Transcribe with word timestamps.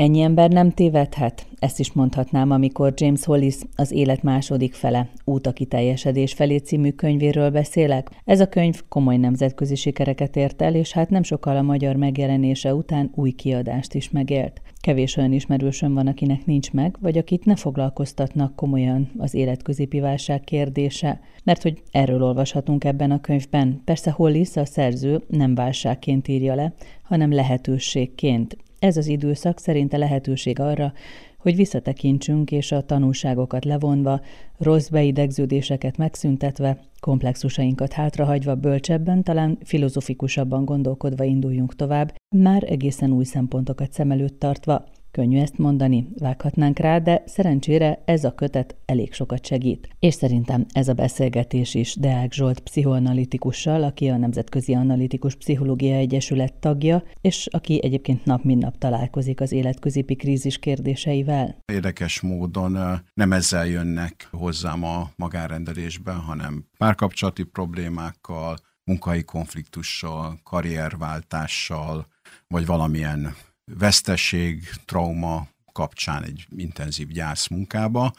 Ennyi 0.00 0.20
ember 0.20 0.50
nem 0.50 0.70
tévedhet? 0.70 1.46
Ezt 1.58 1.78
is 1.78 1.92
mondhatnám, 1.92 2.50
amikor 2.50 2.92
James 2.96 3.24
Hollis 3.24 3.56
az 3.76 3.92
élet 3.92 4.22
második 4.22 4.74
fele, 4.74 5.08
út 5.24 5.46
a 5.46 5.52
kiteljesedés 5.52 6.32
felé 6.32 6.56
című 6.56 6.90
könyvéről 6.90 7.50
beszélek. 7.50 8.10
Ez 8.24 8.40
a 8.40 8.48
könyv 8.48 8.82
komoly 8.88 9.16
nemzetközi 9.16 9.74
sikereket 9.74 10.36
ért 10.36 10.62
el, 10.62 10.74
és 10.74 10.92
hát 10.92 11.10
nem 11.10 11.22
sokkal 11.22 11.56
a 11.56 11.62
magyar 11.62 11.96
megjelenése 11.96 12.74
után 12.74 13.10
új 13.14 13.30
kiadást 13.30 13.94
is 13.94 14.10
megélt. 14.10 14.60
Kevés 14.80 15.16
olyan 15.16 15.32
ismerősöm 15.32 15.94
van, 15.94 16.06
akinek 16.06 16.46
nincs 16.46 16.72
meg, 16.72 16.96
vagy 17.00 17.18
akit 17.18 17.44
ne 17.44 17.56
foglalkoztatnak 17.56 18.56
komolyan 18.56 19.10
az 19.18 19.34
életközépi 19.34 20.00
válság 20.00 20.40
kérdése, 20.40 21.20
mert 21.44 21.62
hogy 21.62 21.82
erről 21.90 22.22
olvashatunk 22.22 22.84
ebben 22.84 23.10
a 23.10 23.20
könyvben. 23.20 23.80
Persze 23.84 24.10
Hollis 24.10 24.56
a 24.56 24.64
szerző 24.64 25.22
nem 25.28 25.54
válságként 25.54 26.28
írja 26.28 26.54
le, 26.54 26.74
hanem 27.02 27.32
lehetőségként. 27.32 28.56
Ez 28.80 28.96
az 28.96 29.06
időszak 29.06 29.58
szerinte 29.58 29.96
lehetőség 29.96 30.60
arra, 30.60 30.92
hogy 31.38 31.56
visszatekintsünk 31.56 32.50
és 32.50 32.72
a 32.72 32.86
tanulságokat 32.86 33.64
levonva, 33.64 34.20
rossz 34.58 34.88
beidegződéseket 34.88 35.96
megszüntetve, 35.96 36.78
komplexusainkat 37.00 37.92
hátrahagyva 37.92 38.54
bölcsebben, 38.54 39.22
talán 39.22 39.58
filozofikusabban 39.62 40.64
gondolkodva 40.64 41.24
induljunk 41.24 41.74
tovább, 41.74 42.14
már 42.36 42.64
egészen 42.66 43.12
új 43.12 43.24
szempontokat 43.24 43.92
szem 43.92 44.10
előtt 44.10 44.38
tartva, 44.38 44.84
Könnyű 45.10 45.38
ezt 45.38 45.58
mondani, 45.58 46.08
vághatnánk 46.18 46.78
rá, 46.78 46.98
de 46.98 47.22
szerencsére 47.26 48.02
ez 48.04 48.24
a 48.24 48.34
kötet 48.34 48.76
elég 48.86 49.12
sokat 49.12 49.46
segít. 49.46 49.88
És 49.98 50.14
szerintem 50.14 50.66
ez 50.72 50.88
a 50.88 50.94
beszélgetés 50.94 51.74
is 51.74 51.94
Deák 51.94 52.32
Zsolt 52.32 52.60
pszichoanalitikussal, 52.60 53.82
aki 53.82 54.08
a 54.08 54.16
Nemzetközi 54.16 54.74
Analitikus 54.74 55.34
Pszichológia 55.36 55.94
Egyesület 55.94 56.54
tagja, 56.54 57.02
és 57.20 57.48
aki 57.50 57.80
egyébként 57.82 58.24
nap 58.24 58.42
mint 58.42 58.62
nap 58.62 58.78
találkozik 58.78 59.40
az 59.40 59.52
életközipi 59.52 60.16
krízis 60.16 60.58
kérdéseivel. 60.58 61.56
Érdekes 61.72 62.20
módon 62.20 62.78
nem 63.14 63.32
ezzel 63.32 63.66
jönnek 63.66 64.28
hozzám 64.30 64.84
a 64.84 65.10
magárendelésben, 65.16 66.18
hanem 66.18 66.64
párkapcsolati 66.78 67.42
problémákkal, 67.42 68.56
munkai 68.84 69.24
konfliktussal, 69.24 70.38
karrierváltással, 70.42 72.06
vagy 72.48 72.66
valamilyen 72.66 73.34
vesztesség, 73.78 74.68
trauma 74.84 75.48
kapcsán 75.72 76.24
egy 76.24 76.46
intenzív 76.56 77.08
gyászmunkába, 77.08 78.12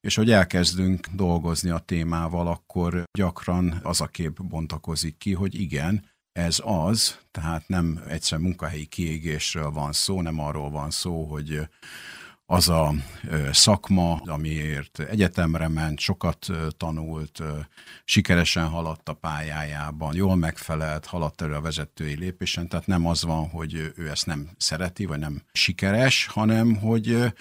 és 0.00 0.14
hogy 0.14 0.30
elkezdünk 0.30 1.06
dolgozni 1.06 1.70
a 1.70 1.78
témával, 1.78 2.46
akkor 2.46 3.02
gyakran 3.18 3.80
az 3.82 4.00
a 4.00 4.06
kép 4.06 4.42
bontakozik 4.42 5.16
ki, 5.16 5.32
hogy 5.32 5.60
igen, 5.60 6.12
ez 6.32 6.60
az, 6.64 7.18
tehát 7.30 7.68
nem 7.68 8.00
egyszer 8.08 8.38
munkahelyi 8.38 8.86
kiégésről 8.86 9.70
van 9.70 9.92
szó, 9.92 10.20
nem 10.20 10.38
arról 10.38 10.70
van 10.70 10.90
szó, 10.90 11.24
hogy 11.24 11.60
az 12.46 12.68
a 12.68 12.94
szakma, 13.52 14.20
amiért 14.24 14.98
egyetemre 14.98 15.68
ment, 15.68 15.98
sokat 15.98 16.46
tanult, 16.76 17.42
sikeresen 18.04 18.68
haladt 18.68 19.08
a 19.08 19.12
pályájában, 19.12 20.14
jól 20.14 20.36
megfelelt, 20.36 21.06
haladt 21.06 21.40
elő 21.40 21.54
a 21.54 21.60
vezetői 21.60 22.16
lépésen, 22.16 22.68
tehát 22.68 22.86
nem 22.86 23.06
az 23.06 23.22
van, 23.22 23.48
hogy 23.48 23.92
ő 23.96 24.10
ezt 24.10 24.26
nem 24.26 24.50
szereti, 24.56 25.04
vagy 25.04 25.18
nem 25.18 25.42
sikeres, 25.52 26.26
hanem 26.26 26.76
hogy 26.76 27.32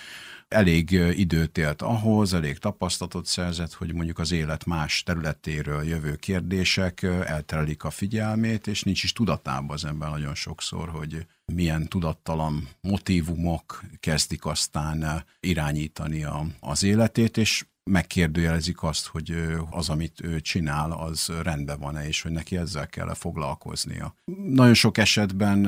elég 0.48 0.92
időt 0.92 1.58
élt 1.58 1.82
ahhoz, 1.82 2.34
elég 2.34 2.58
tapasztalatot 2.58 3.26
szerzett, 3.26 3.74
hogy 3.74 3.94
mondjuk 3.94 4.20
az 4.20 4.32
élet 4.32 4.66
más 4.66 5.04
területéről 5.04 5.84
jövő 5.84 6.16
kérdések 6.16 7.04
elterelik 7.04 7.84
a 7.84 7.90
figyelmét, 7.90 8.68
és 8.68 8.84
nincs 8.84 9.04
is 9.04 9.14
tudatában 9.14 9.76
az 9.76 9.86
ember 9.86 10.10
nagyon 10.10 10.36
sokszor, 10.36 10.90
hogy 10.90 11.26
milyen 11.46 11.88
tudattalan 11.88 12.68
motivumok 12.82 13.84
kezdik 14.00 14.46
aztán 14.46 15.26
irányítani 15.40 16.24
a, 16.24 16.46
az 16.60 16.84
életét, 16.84 17.38
és 17.38 17.66
megkérdőjelezik 17.84 18.84
azt, 18.84 19.08
hogy 19.08 19.36
az, 19.70 19.90
amit 19.90 20.22
ő 20.24 20.40
csinál, 20.40 20.92
az 20.92 21.32
rendben 21.42 21.80
van-e, 21.80 22.08
és 22.08 22.22
hogy 22.22 22.32
neki 22.32 22.58
ezzel 22.58 22.88
kell 22.88 23.10
-e 23.10 23.14
foglalkoznia. 23.14 24.16
Nagyon 24.46 24.74
sok 24.74 24.98
esetben 24.98 25.60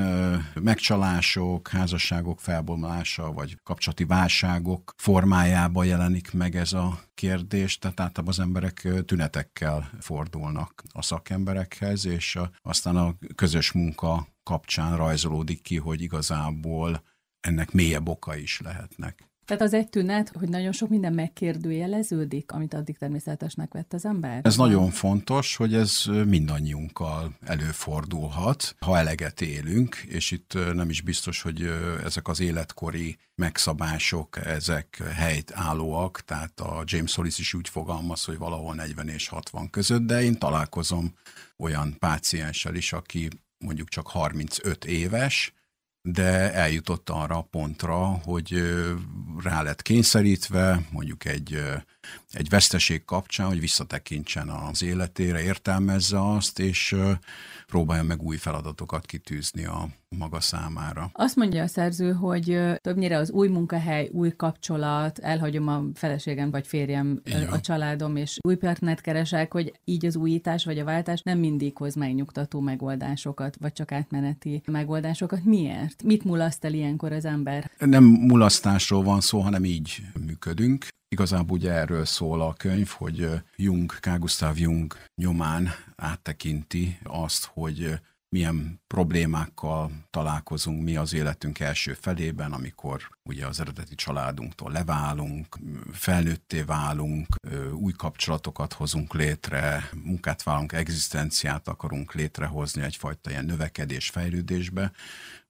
megcsalások, 0.54 1.68
házasságok 1.68 2.40
felbomlása, 2.40 3.32
vagy 3.32 3.58
kapcsolati 3.62 4.04
válságok 4.04 4.94
formájában 4.96 5.86
jelenik 5.86 6.32
meg 6.32 6.56
ez 6.56 6.72
a 6.72 7.00
kérdés, 7.14 7.78
tehát 7.78 8.00
általában 8.00 8.34
az 8.34 8.40
emberek 8.40 8.88
tünetekkel 9.04 9.90
fordulnak 10.00 10.82
a 10.92 11.02
szakemberekhez, 11.02 12.06
és 12.06 12.38
aztán 12.62 12.96
a 12.96 13.14
közös 13.34 13.72
munka 13.72 14.26
kapcsán 14.42 14.96
rajzolódik 14.96 15.62
ki, 15.62 15.76
hogy 15.76 16.02
igazából 16.02 17.02
ennek 17.40 17.72
mélyebb 17.72 18.08
oka 18.08 18.36
is 18.36 18.60
lehetnek. 18.60 19.28
Tehát 19.46 19.62
az 19.62 19.74
egy 19.74 19.88
tünet, 19.88 20.32
hogy 20.38 20.48
nagyon 20.48 20.72
sok 20.72 20.88
minden 20.88 21.12
megkérdőjeleződik, 21.12 22.52
amit 22.52 22.74
addig 22.74 22.98
természetesnek 22.98 23.72
vett 23.72 23.92
az 23.92 24.04
ember? 24.04 24.40
Ez 24.42 24.56
nagyon 24.56 24.90
fontos, 24.90 25.56
hogy 25.56 25.74
ez 25.74 26.04
mindannyiunkkal 26.26 27.36
előfordulhat, 27.44 28.76
ha 28.80 28.98
eleget 28.98 29.40
élünk, 29.40 29.96
és 29.96 30.30
itt 30.30 30.58
nem 30.74 30.90
is 30.90 31.00
biztos, 31.00 31.42
hogy 31.42 31.70
ezek 32.04 32.28
az 32.28 32.40
életkori 32.40 33.16
megszabások, 33.34 34.36
ezek 34.46 35.02
helyt 35.14 35.52
állóak, 35.54 36.20
tehát 36.20 36.60
a 36.60 36.82
James 36.84 37.14
Hollis 37.14 37.38
is 37.38 37.54
úgy 37.54 37.68
fogalmaz, 37.68 38.24
hogy 38.24 38.38
valahol 38.38 38.74
40 38.74 39.08
és 39.08 39.28
60 39.28 39.70
között, 39.70 40.02
de 40.02 40.22
én 40.22 40.38
találkozom 40.38 41.14
olyan 41.56 41.96
pácienssel 41.98 42.74
is, 42.74 42.92
aki 42.92 43.28
mondjuk 43.58 43.88
csak 43.88 44.06
35 44.06 44.84
éves, 44.84 45.54
de 46.12 46.52
eljutott 46.52 47.10
arra 47.10 47.36
a 47.36 47.48
pontra, 47.50 47.96
hogy 48.24 48.62
rá 49.42 49.62
lett 49.62 49.82
kényszerítve, 49.82 50.80
mondjuk 50.90 51.24
egy, 51.24 51.62
egy 52.30 52.48
veszteség 52.48 53.04
kapcsán, 53.04 53.46
hogy 53.46 53.60
visszatekintsen 53.60 54.48
az 54.48 54.82
életére, 54.82 55.42
értelmezze 55.42 56.30
azt, 56.32 56.58
és 56.58 56.96
próbálja 57.66 58.02
meg 58.02 58.22
új 58.22 58.36
feladatokat 58.36 59.06
kitűzni 59.06 59.64
a 59.64 59.88
maga 60.18 60.40
számára. 60.40 61.10
Azt 61.12 61.36
mondja 61.36 61.62
a 61.62 61.66
szerző, 61.66 62.12
hogy 62.12 62.58
többnyire 62.80 63.16
az 63.16 63.30
új 63.30 63.48
munkahely, 63.48 64.08
új 64.12 64.32
kapcsolat, 64.36 65.18
elhagyom 65.18 65.68
a 65.68 65.82
feleségem 65.94 66.50
vagy 66.50 66.66
férjem, 66.66 67.20
Igen. 67.24 67.48
a 67.48 67.60
családom, 67.60 68.16
és 68.16 68.38
új 68.42 68.54
partnert 68.54 69.00
keresek, 69.00 69.52
hogy 69.52 69.72
így 69.84 70.06
az 70.06 70.16
újítás 70.16 70.64
vagy 70.64 70.78
a 70.78 70.84
váltás 70.84 71.22
nem 71.22 71.38
mindig 71.38 71.76
hoz 71.76 71.94
megnyugtató 71.94 72.60
megoldásokat, 72.60 73.56
vagy 73.60 73.72
csak 73.72 73.92
átmeneti 73.92 74.62
megoldásokat. 74.66 75.44
Miért? 75.44 76.02
Mit 76.02 76.24
mulaszt 76.24 76.64
el 76.64 76.72
ilyenkor 76.72 77.12
az 77.12 77.24
ember? 77.24 77.70
Nem 77.78 78.04
mulasztásról 78.04 79.02
van 79.02 79.20
szó, 79.20 79.38
hanem 79.38 79.64
így 79.64 80.02
működünk. 80.26 80.86
Igazából 81.16 81.56
ugye 81.56 81.72
erről 81.72 82.04
szól 82.04 82.40
a 82.40 82.52
könyv, 82.52 82.88
hogy 82.88 83.28
Jung, 83.56 83.92
K. 84.00 84.18
Gustav 84.18 84.58
Jung 84.58 84.94
nyomán 85.14 85.68
áttekinti 85.96 86.98
azt, 87.02 87.44
hogy 87.44 88.00
milyen 88.36 88.80
problémákkal 88.86 89.90
találkozunk 90.10 90.82
mi 90.82 90.96
az 90.96 91.14
életünk 91.14 91.60
első 91.60 91.96
felében, 92.00 92.52
amikor 92.52 93.08
ugye 93.22 93.46
az 93.46 93.60
eredeti 93.60 93.94
családunktól 93.94 94.72
leválunk, 94.72 95.58
felnőtté 95.92 96.62
válunk, 96.62 97.26
új 97.72 97.92
kapcsolatokat 97.92 98.72
hozunk 98.72 99.14
létre, 99.14 99.90
munkát 100.04 100.42
válunk, 100.42 100.72
egzisztenciát 100.72 101.68
akarunk 101.68 102.14
létrehozni, 102.14 102.82
egyfajta 102.82 103.30
ilyen 103.30 103.44
növekedés, 103.44 104.08
fejlődésbe 104.08 104.92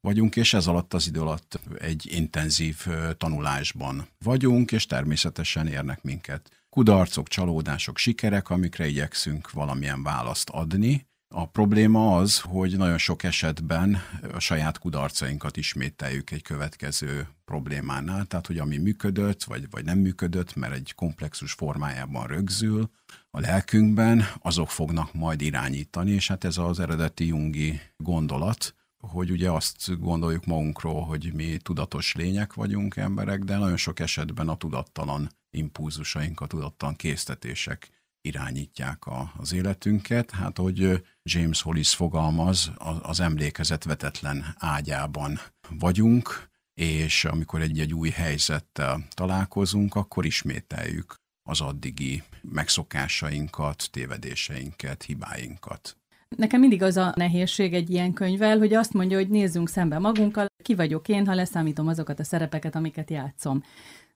vagyunk, 0.01 0.35
és 0.35 0.53
ez 0.53 0.67
alatt 0.67 0.93
az 0.93 1.07
idő 1.07 1.21
alatt 1.21 1.59
egy 1.79 2.07
intenzív 2.11 2.87
tanulásban 3.17 4.07
vagyunk, 4.23 4.71
és 4.71 4.85
természetesen 4.85 5.67
érnek 5.67 6.03
minket 6.03 6.51
kudarcok, 6.69 7.27
csalódások, 7.27 7.97
sikerek, 7.97 8.49
amikre 8.49 8.87
igyekszünk 8.87 9.51
valamilyen 9.51 10.03
választ 10.03 10.49
adni, 10.49 11.05
a 11.29 11.45
probléma 11.45 12.17
az, 12.17 12.39
hogy 12.39 12.77
nagyon 12.77 12.97
sok 12.97 13.23
esetben 13.23 13.97
a 14.33 14.39
saját 14.39 14.79
kudarcainkat 14.79 15.57
ismételjük 15.57 16.31
egy 16.31 16.41
következő 16.41 17.27
problémánál, 17.45 18.25
tehát 18.25 18.47
hogy 18.47 18.57
ami 18.57 18.77
működött, 18.77 19.43
vagy, 19.43 19.69
vagy 19.69 19.85
nem 19.85 19.97
működött, 19.97 20.55
mert 20.55 20.73
egy 20.73 20.93
komplexus 20.95 21.51
formájában 21.51 22.27
rögzül 22.27 22.89
a 23.29 23.39
lelkünkben, 23.39 24.23
azok 24.41 24.69
fognak 24.69 25.13
majd 25.13 25.41
irányítani, 25.41 26.11
és 26.11 26.27
hát 26.27 26.43
ez 26.43 26.57
az 26.57 26.79
eredeti 26.79 27.27
jungi 27.27 27.79
gondolat, 27.97 28.75
hogy 28.97 29.31
ugye 29.31 29.51
azt 29.51 29.99
gondoljuk 29.99 30.45
magunkról, 30.45 31.01
hogy 31.01 31.31
mi 31.33 31.57
tudatos 31.57 32.15
lények 32.15 32.53
vagyunk 32.53 32.95
emberek, 32.95 33.43
de 33.43 33.57
nagyon 33.57 33.77
sok 33.77 33.99
esetben 33.99 34.49
a 34.49 34.57
tudattalan 34.57 35.29
impulzusaink, 35.49 36.41
a 36.41 36.47
tudattalan 36.47 36.95
késztetések 36.95 37.89
irányítják 38.21 39.05
a, 39.05 39.33
az 39.37 39.53
életünket. 39.53 40.31
Hát, 40.31 40.57
hogy 40.57 41.03
James 41.29 41.61
Hollis 41.61 41.95
fogalmaz, 41.95 42.71
az 43.01 43.19
emlékezet 43.19 43.83
vetetlen 43.83 44.55
ágyában 44.57 45.39
vagyunk, 45.69 46.49
és 46.73 47.25
amikor 47.25 47.61
egy-egy 47.61 47.93
új 47.93 48.09
helyzettel 48.09 49.07
találkozunk, 49.13 49.95
akkor 49.95 50.25
ismételjük 50.25 51.15
az 51.49 51.61
addigi 51.61 52.23
megszokásainkat, 52.41 53.87
tévedéseinket, 53.91 55.03
hibáinkat. 55.03 55.97
Nekem 56.35 56.59
mindig 56.59 56.81
az 56.81 56.97
a 56.97 57.13
nehézség 57.15 57.73
egy 57.73 57.89
ilyen 57.89 58.13
könyvvel, 58.13 58.57
hogy 58.57 58.73
azt 58.73 58.93
mondja, 58.93 59.17
hogy 59.17 59.29
nézzünk 59.29 59.69
szembe 59.69 59.99
magunkkal, 59.99 60.45
ki 60.63 60.75
vagyok 60.75 61.07
én, 61.07 61.27
ha 61.27 61.35
leszámítom 61.35 61.87
azokat 61.87 62.19
a 62.19 62.23
szerepeket, 62.23 62.75
amiket 62.75 63.09
játszom. 63.09 63.63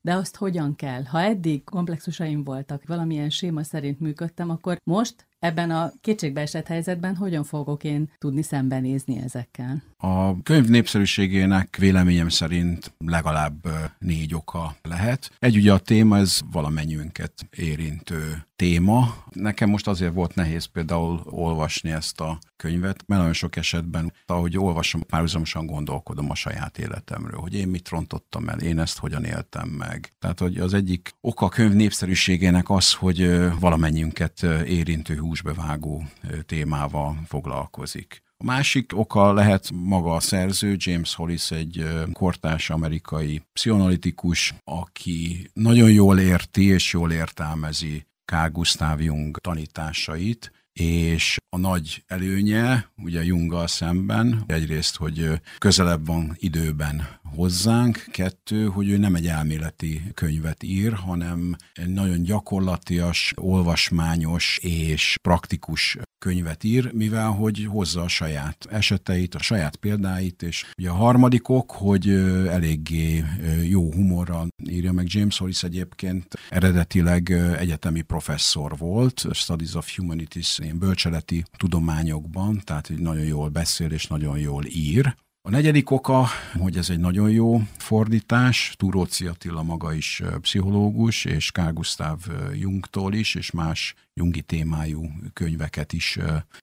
De 0.01 0.13
azt 0.13 0.35
hogyan 0.35 0.75
kell? 0.75 1.03
Ha 1.03 1.21
eddig 1.21 1.63
komplexusaim 1.63 2.43
voltak, 2.43 2.83
valamilyen 2.87 3.29
séma 3.29 3.63
szerint 3.63 3.99
működtem, 3.99 4.49
akkor 4.49 4.77
most 4.83 5.27
ebben 5.41 5.71
a 5.71 5.91
kétségbeesett 6.01 6.67
helyzetben 6.67 7.15
hogyan 7.15 7.43
fogok 7.43 7.83
én 7.83 8.11
tudni 8.17 8.41
szembenézni 8.41 9.21
ezekkel? 9.23 9.83
A 9.97 10.41
könyv 10.41 10.67
népszerűségének 10.67 11.77
véleményem 11.77 12.29
szerint 12.29 12.93
legalább 12.97 13.67
négy 13.99 14.33
oka 14.35 14.75
lehet. 14.81 15.31
Egy 15.39 15.55
ugye 15.55 15.73
a 15.73 15.77
téma, 15.77 16.17
ez 16.17 16.39
valamennyiünket 16.51 17.33
érintő 17.55 18.45
téma. 18.55 19.23
Nekem 19.31 19.69
most 19.69 19.87
azért 19.87 20.13
volt 20.13 20.35
nehéz 20.35 20.65
például 20.65 21.21
olvasni 21.25 21.91
ezt 21.91 22.19
a 22.19 22.39
könyvet, 22.55 23.03
mert 23.07 23.21
nagyon 23.21 23.33
sok 23.33 23.55
esetben, 23.55 24.13
ahogy 24.25 24.57
olvasom, 24.57 25.01
párhuzamosan 25.05 25.65
gondolkodom 25.65 26.29
a 26.29 26.35
saját 26.35 26.77
életemről, 26.77 27.39
hogy 27.39 27.53
én 27.53 27.67
mit 27.67 27.89
rontottam 27.89 28.49
el, 28.49 28.59
én 28.59 28.79
ezt 28.79 28.97
hogyan 28.97 29.23
éltem 29.23 29.69
meg. 29.69 30.13
Tehát, 30.19 30.39
hogy 30.39 30.57
az 30.57 30.73
egyik 30.73 31.11
oka 31.21 31.45
a 31.45 31.49
könyv 31.49 31.73
népszerűségének 31.73 32.69
az, 32.69 32.93
hogy 32.93 33.49
valamennyiünket 33.59 34.43
érintő 34.65 35.15
húsbevágó 35.31 36.03
témával 36.45 37.17
foglalkozik. 37.27 38.21
A 38.37 38.43
másik 38.43 38.91
oka 38.95 39.33
lehet 39.33 39.69
maga 39.73 40.15
a 40.15 40.19
szerző, 40.19 40.75
James 40.77 41.15
Hollis 41.15 41.51
egy 41.51 41.87
kortárs 42.13 42.69
amerikai 42.69 43.41
pszichoanalitikus, 43.53 44.53
aki 44.63 45.49
nagyon 45.53 45.91
jól 45.91 46.19
érti 46.19 46.65
és 46.65 46.93
jól 46.93 47.11
értelmezi 47.11 48.05
Carl 48.25 48.51
Gustav 48.51 49.01
Jung 49.01 49.37
tanításait, 49.37 50.51
és 50.73 51.37
a 51.49 51.57
nagy 51.57 52.03
előnye, 52.07 52.89
ugye 52.97 53.23
Junggal 53.23 53.67
szemben, 53.67 54.43
egyrészt, 54.47 54.95
hogy 54.95 55.41
közelebb 55.57 56.05
van 56.05 56.35
időben 56.39 57.07
hozzánk, 57.23 58.05
kettő, 58.11 58.65
hogy 58.65 58.89
ő 58.89 58.97
nem 58.97 59.15
egy 59.15 59.27
elméleti 59.27 60.01
könyvet 60.13 60.63
ír, 60.63 60.93
hanem 60.93 61.55
egy 61.73 61.89
nagyon 61.89 62.21
gyakorlatias, 62.23 63.33
olvasmányos 63.35 64.57
és 64.61 65.17
praktikus 65.21 65.97
könyvet 66.21 66.63
ír, 66.63 66.91
mivel 66.93 67.29
hogy 67.29 67.65
hozza 67.69 68.01
a 68.01 68.07
saját 68.07 68.67
eseteit, 68.69 69.35
a 69.35 69.41
saját 69.41 69.75
példáit, 69.75 70.41
és 70.41 70.65
ugye 70.77 70.89
a 70.89 70.93
harmadik 70.93 71.49
ok, 71.49 71.71
hogy 71.71 72.09
eléggé 72.47 73.23
jó 73.63 73.91
humorral 73.93 74.47
írja 74.69 74.91
meg. 74.91 75.05
James 75.09 75.37
Hollis 75.37 75.63
egyébként, 75.63 76.25
eredetileg 76.49 77.31
egyetemi 77.57 78.01
professzor 78.01 78.77
volt, 78.77 79.25
Studies 79.31 79.73
of 79.73 79.95
Humanities, 79.95 80.59
ilyen 80.59 80.79
bölcseleti 80.79 81.43
tudományokban, 81.57 82.61
tehát 82.63 82.87
hogy 82.87 82.99
nagyon 82.99 83.25
jól 83.25 83.49
beszél 83.49 83.91
és 83.91 84.07
nagyon 84.07 84.37
jól 84.37 84.63
ír, 84.65 85.15
a 85.43 85.49
negyedik 85.49 85.91
oka, 85.91 86.27
hogy 86.53 86.77
ez 86.77 86.89
egy 86.89 86.99
nagyon 86.99 87.29
jó 87.29 87.61
fordítás, 87.77 88.73
Turóci 88.77 89.25
Attila 89.25 89.63
maga 89.63 89.93
is 89.93 90.21
pszichológus, 90.41 91.25
és 91.25 91.51
Carl 91.51 91.73
Gustav 91.73 92.19
Jungtól 92.53 93.13
is, 93.13 93.35
és 93.35 93.51
más 93.51 93.95
jungi 94.13 94.41
témájú 94.41 95.09
könyveket 95.33 95.93
is 95.93 96.17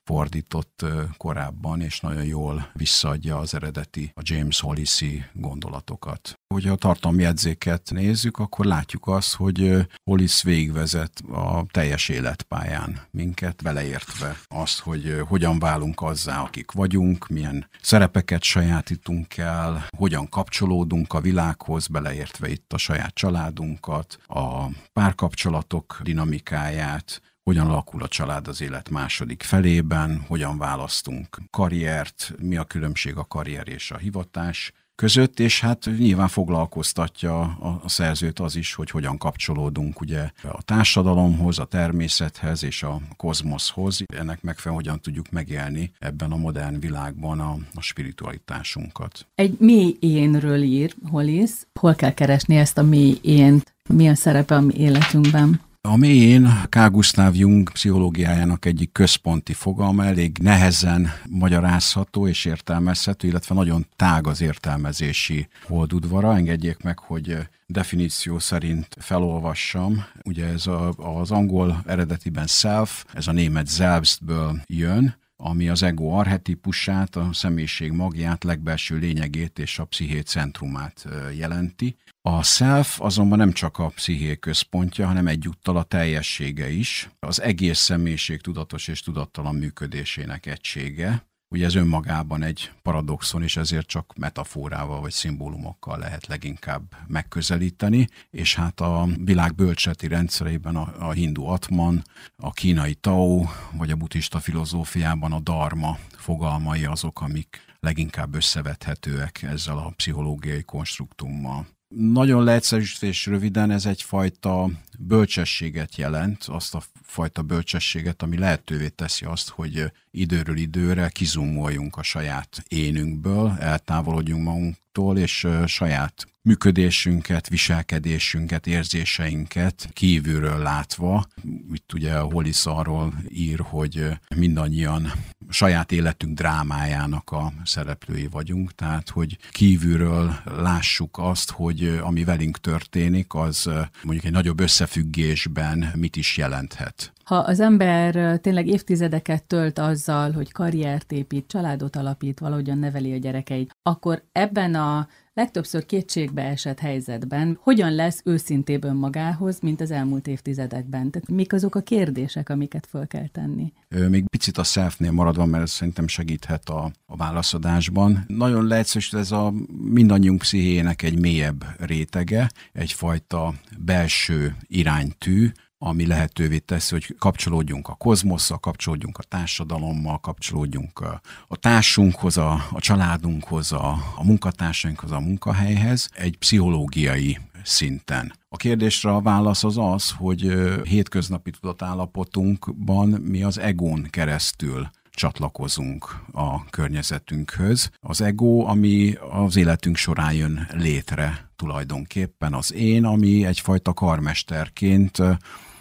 fordított 0.04 0.84
korábban, 1.16 1.80
és 1.80 2.00
nagyon 2.00 2.24
jól 2.24 2.70
visszaadja 2.72 3.38
az 3.38 3.54
eredeti, 3.54 4.12
a 4.14 4.20
James 4.24 4.60
Hollisi 4.60 5.24
gondolatokat. 5.32 6.34
Hogyha 6.54 6.72
a 6.72 6.76
tartalmi 6.76 7.22
jegyzéket 7.22 7.90
nézzük, 7.90 8.38
akkor 8.38 8.66
látjuk 8.66 9.06
azt, 9.06 9.34
hogy 9.34 9.86
Hollis 10.04 10.42
végvezet 10.42 11.20
a 11.30 11.66
teljes 11.70 12.08
életpályán 12.08 13.00
minket, 13.10 13.62
beleértve 13.62 14.36
azt, 14.46 14.78
hogy 14.78 15.22
hogyan 15.26 15.58
válunk 15.58 16.02
azzá, 16.02 16.40
akik 16.40 16.72
vagyunk, 16.72 17.28
milyen 17.28 17.68
szerepeket 17.80 18.42
sajátítunk 18.42 19.36
el, 19.36 19.86
hogyan 19.96 20.28
kapcsolódunk 20.28 21.12
a 21.12 21.20
világhoz, 21.20 21.86
beleértve 21.86 22.48
itt 22.48 22.72
a 22.72 22.78
saját 22.78 23.14
családunkat, 23.14 24.18
a 24.26 24.66
párkapcsolatok 24.92 26.00
dinamikáját, 26.02 27.22
hogyan 27.48 27.66
alakul 27.66 28.02
a 28.02 28.08
család 28.08 28.48
az 28.48 28.60
élet 28.60 28.90
második 28.90 29.42
felében, 29.42 30.24
hogyan 30.26 30.58
választunk 30.58 31.38
karriert, 31.50 32.34
mi 32.38 32.56
a 32.56 32.64
különbség 32.64 33.16
a 33.16 33.24
karrier 33.24 33.68
és 33.68 33.90
a 33.90 33.96
hivatás 33.96 34.72
között, 34.94 35.40
és 35.40 35.60
hát 35.60 35.88
nyilván 35.98 36.28
foglalkoztatja 36.28 37.40
a, 37.40 37.88
szerzőt 37.88 38.38
az 38.38 38.56
is, 38.56 38.74
hogy 38.74 38.90
hogyan 38.90 39.18
kapcsolódunk 39.18 40.00
ugye 40.00 40.30
a 40.42 40.62
társadalomhoz, 40.62 41.58
a 41.58 41.64
természethez 41.64 42.64
és 42.64 42.82
a 42.82 43.00
kozmoszhoz. 43.16 44.02
Ennek 44.06 44.42
megfelelően 44.42 44.84
hogyan 44.84 45.00
tudjuk 45.00 45.30
megélni 45.30 45.92
ebben 45.98 46.32
a 46.32 46.36
modern 46.36 46.80
világban 46.80 47.40
a, 47.40 47.56
a 47.74 47.80
spiritualitásunkat. 47.80 49.26
Egy 49.34 49.56
mély 49.58 49.96
énről 50.00 50.62
ír 50.62 50.94
Hollis. 51.10 51.50
Hol 51.80 51.94
kell 51.94 52.14
keresni 52.14 52.56
ezt 52.56 52.78
a 52.78 52.82
mély 52.82 53.18
ént? 53.22 53.74
Mi 53.88 54.08
a 54.08 54.14
szerepe 54.14 54.54
a 54.54 54.60
mi 54.60 54.74
életünkben? 54.76 55.66
A 55.80 55.96
mélyén 55.96 56.62
K. 56.68 56.90
Gustav 56.90 57.34
Jung 57.34 57.70
pszichológiájának 57.72 58.64
egyik 58.64 58.92
központi 58.92 59.52
fogalma 59.52 60.04
elég 60.04 60.38
nehezen 60.38 61.10
magyarázható 61.28 62.28
és 62.28 62.44
értelmezhető, 62.44 63.28
illetve 63.28 63.54
nagyon 63.54 63.86
tág 63.96 64.26
az 64.26 64.40
értelmezési 64.40 65.48
holdudvara. 65.62 66.36
Engedjék 66.36 66.82
meg, 66.82 66.98
hogy 66.98 67.36
definíció 67.66 68.38
szerint 68.38 68.88
felolvassam. 69.00 70.04
Ugye 70.24 70.46
ez 70.46 70.66
a, 70.66 70.92
az 70.96 71.30
angol 71.30 71.82
eredetiben 71.86 72.46
self, 72.46 73.04
ez 73.12 73.26
a 73.26 73.32
német 73.32 73.68
selbstből 73.68 74.60
jön, 74.66 75.16
ami 75.42 75.68
az 75.68 75.82
ego 75.82 76.08
arhetipusát, 76.08 77.16
a 77.16 77.28
személyiség 77.32 77.92
magját, 77.92 78.44
legbelső 78.44 78.96
lényegét 78.96 79.58
és 79.58 79.78
a 79.78 79.84
psziché 79.84 80.20
centrumát 80.20 81.06
jelenti. 81.36 81.96
A 82.22 82.42
self 82.42 83.00
azonban 83.00 83.38
nem 83.38 83.52
csak 83.52 83.78
a 83.78 83.88
psziché 83.88 84.36
központja, 84.36 85.06
hanem 85.06 85.26
egyúttal 85.26 85.76
a 85.76 85.82
teljessége 85.82 86.70
is, 86.70 87.08
az 87.18 87.40
egész 87.40 87.78
személyiség 87.78 88.40
tudatos 88.40 88.88
és 88.88 89.00
tudattalan 89.00 89.54
működésének 89.54 90.46
egysége. 90.46 91.26
Ugye 91.50 91.64
ez 91.64 91.74
önmagában 91.74 92.42
egy 92.42 92.70
paradoxon, 92.82 93.42
és 93.42 93.56
ezért 93.56 93.86
csak 93.86 94.12
metaforával 94.16 95.00
vagy 95.00 95.10
szimbólumokkal 95.10 95.98
lehet 95.98 96.26
leginkább 96.26 96.82
megközelíteni, 97.06 98.08
és 98.30 98.54
hát 98.54 98.80
a 98.80 99.06
világ 99.24 99.54
bölcseti 99.54 100.08
rendszerében 100.08 100.76
a, 100.76 101.06
a 101.06 101.10
hindu 101.10 101.44
atman, 101.44 102.02
a 102.36 102.52
kínai 102.52 102.94
tao, 102.94 103.44
vagy 103.72 103.90
a 103.90 103.96
buddhista 103.96 104.40
filozófiában 104.40 105.32
a 105.32 105.40
dharma 105.40 105.98
fogalmai 106.10 106.84
azok, 106.84 107.20
amik 107.20 107.60
leginkább 107.80 108.34
összevethetőek 108.34 109.42
ezzel 109.42 109.78
a 109.78 109.92
pszichológiai 109.96 110.62
konstruktummal. 110.62 111.66
Nagyon 111.94 112.44
leegyszerűsítve 112.44 113.06
és 113.06 113.26
röviden 113.26 113.70
ez 113.70 113.86
egyfajta 113.86 114.70
bölcsességet 114.98 115.96
jelent, 115.96 116.44
azt 116.44 116.74
a 116.74 116.82
fajta 117.02 117.42
bölcsességet, 117.42 118.22
ami 118.22 118.38
lehetővé 118.38 118.88
teszi 118.88 119.24
azt, 119.24 119.48
hogy 119.48 119.92
időről 120.10 120.56
időre 120.56 121.08
kizumoljunk 121.08 121.96
a 121.96 122.02
saját 122.02 122.64
énünkből, 122.68 123.56
eltávolodjunk 123.60 124.44
magunktól, 124.44 125.18
és 125.18 125.46
saját 125.66 126.26
működésünket, 126.42 127.48
viselkedésünket, 127.48 128.66
érzéseinket 128.66 129.88
kívülről 129.92 130.58
látva. 130.58 131.26
Itt 131.72 131.92
ugye 131.92 132.18
Hollis 132.18 132.66
arról 132.66 133.14
ír, 133.28 133.60
hogy 133.60 134.06
mindannyian 134.36 135.12
saját 135.48 135.92
életünk 135.92 136.34
drámájának 136.38 137.30
a 137.30 137.52
szereplői 137.64 138.28
vagyunk, 138.30 138.74
tehát 138.74 139.08
hogy 139.08 139.38
kívülről 139.50 140.34
lássuk 140.44 141.18
azt, 141.18 141.50
hogy 141.50 142.00
ami 142.02 142.24
velünk 142.24 142.60
történik, 142.60 143.34
az 143.34 143.70
mondjuk 144.02 144.24
egy 144.24 144.32
nagyobb 144.32 144.60
összefüggésben 144.60 145.92
mit 145.96 146.16
is 146.16 146.36
jelenthet. 146.36 147.12
Ha 147.24 147.36
az 147.36 147.60
ember 147.60 148.38
tényleg 148.40 148.66
évtizedeket 148.66 149.44
tölt 149.44 149.78
azzal, 149.78 150.32
hogy 150.32 150.52
karriert 150.52 151.12
épít, 151.12 151.46
családot 151.46 151.96
alapít, 151.96 152.38
valahogyan 152.38 152.78
neveli 152.78 153.12
a 153.12 153.16
gyerekeit, 153.16 153.70
akkor 153.82 154.22
ebben 154.32 154.74
a 154.74 155.08
legtöbbször 155.38 155.86
kétségbe 155.86 156.42
esett 156.42 156.78
helyzetben 156.78 157.58
hogyan 157.62 157.94
lesz 157.94 158.20
őszintébb 158.24 158.84
önmagához, 158.84 159.60
mint 159.60 159.80
az 159.80 159.90
elmúlt 159.90 160.26
évtizedekben? 160.26 161.10
Tehát 161.10 161.28
mik 161.28 161.52
azok 161.52 161.74
a 161.74 161.80
kérdések, 161.80 162.48
amiket 162.48 162.86
föl 162.86 163.06
kell 163.06 163.28
tenni? 163.32 163.72
Még 164.08 164.28
picit 164.28 164.58
a 164.58 164.62
selfnél 164.62 165.10
maradva, 165.10 165.44
mert 165.44 165.62
ez 165.62 165.70
szerintem 165.70 166.06
segíthet 166.06 166.68
a, 166.68 166.90
a 167.06 167.16
válaszadásban. 167.16 168.24
Nagyon 168.26 168.66
leegyszerűsítve 168.66 169.18
ez 169.18 169.32
a 169.32 169.52
mindannyiunk 169.82 170.38
pszichéjének 170.38 171.02
egy 171.02 171.18
mélyebb 171.18 171.64
rétege, 171.78 172.50
egyfajta 172.72 173.54
belső 173.78 174.56
iránytű, 174.66 175.50
ami 175.78 176.06
lehetővé 176.06 176.58
teszi, 176.58 176.94
hogy 176.94 177.16
kapcsolódjunk 177.18 177.88
a 177.88 177.94
kozmosszal, 177.94 178.58
kapcsolódjunk 178.58 179.18
a 179.18 179.22
társadalommal, 179.22 180.18
kapcsolódjunk 180.18 181.00
a, 181.00 181.20
a 181.48 181.56
társunkhoz, 181.56 182.36
a, 182.36 182.52
a 182.70 182.80
családunkhoz, 182.80 183.72
a, 183.72 183.88
a 184.16 184.24
munkatársainkhoz, 184.24 185.10
a 185.10 185.20
munkahelyhez 185.20 186.08
egy 186.14 186.36
pszichológiai 186.38 187.38
szinten. 187.62 188.32
A 188.48 188.56
kérdésre 188.56 189.10
a 189.10 189.20
válasz 189.20 189.64
az 189.64 189.78
az, 189.78 190.10
hogy 190.10 190.52
hétköznapi 190.84 191.50
tudatállapotunkban 191.50 193.08
mi 193.08 193.42
az 193.42 193.58
egón 193.58 194.06
keresztül 194.10 194.90
csatlakozunk 195.10 196.24
a 196.32 196.64
környezetünkhöz. 196.64 197.90
Az 198.00 198.20
ego, 198.20 198.64
ami 198.66 199.14
az 199.30 199.56
életünk 199.56 199.96
során 199.96 200.32
jön 200.32 200.68
létre 200.72 201.50
tulajdonképpen, 201.56 202.54
az 202.54 202.72
én, 202.72 203.04
ami 203.04 203.44
egyfajta 203.44 203.92
karmesterként 203.92 205.18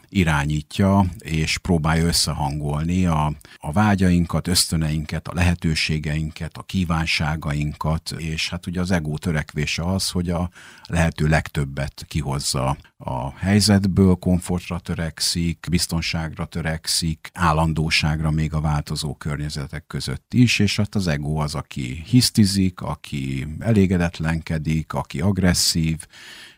irányítja 0.09 1.05
és 1.19 1.57
próbálja 1.57 2.05
összehangolni 2.05 3.05
a, 3.05 3.33
a 3.57 3.71
vágyainkat, 3.71 4.47
ösztöneinket, 4.47 5.27
a 5.27 5.33
lehetőségeinket, 5.33 6.57
a 6.57 6.63
kívánságainkat, 6.63 8.11
és 8.17 8.49
hát 8.49 8.67
ugye 8.67 8.79
az 8.79 8.91
ego 8.91 9.17
törekvése 9.17 9.83
az, 9.83 10.09
hogy 10.09 10.29
a 10.29 10.49
lehető 10.87 11.27
legtöbbet 11.27 12.05
kihozza 12.07 12.77
a 12.97 13.37
helyzetből, 13.37 14.15
komfortra 14.15 14.79
törekszik, 14.79 15.65
biztonságra 15.69 16.45
törekszik, 16.45 17.29
állandóságra 17.33 18.31
még 18.31 18.53
a 18.53 18.61
változó 18.61 19.15
környezetek 19.15 19.87
között 19.87 20.33
is, 20.33 20.59
és 20.59 20.75
hát 20.75 20.95
az 20.95 21.07
ego 21.07 21.35
az, 21.35 21.55
aki 21.55 22.03
hisztizik, 22.05 22.81
aki 22.81 23.47
elégedetlenkedik, 23.59 24.93
aki 24.93 25.21
agresszív, 25.21 26.05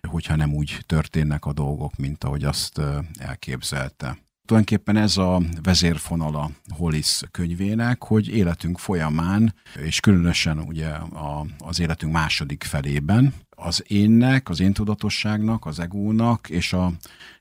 hogyha 0.08 0.36
nem 0.36 0.54
úgy 0.54 0.80
történnek 0.86 1.46
a 1.46 1.54
dolgok, 1.54 1.96
mint 1.96 2.24
ahogy 2.24 2.44
azt 2.44 2.82
elképzelte. 3.18 4.18
Tulajdonképpen 4.50 4.98
ez 4.98 5.18
a 5.18 5.42
vezérfonala 5.64 6.52
Hollis 6.70 7.22
könyvének, 7.32 8.04
hogy 8.04 8.28
életünk 8.28 8.80
folyamán, 8.80 9.56
és 9.76 10.00
különösen 10.00 10.60
ugye 10.60 10.88
a, 10.88 11.46
az 11.58 11.80
életünk 11.80 12.14
második 12.14 12.64
felében, 12.64 13.34
az 13.50 13.84
énnek, 13.88 14.50
az 14.50 14.60
én 14.60 14.74
tudatosságnak, 14.74 15.66
az 15.66 15.80
egónak, 15.80 16.50
és 16.50 16.74
a 16.74 16.92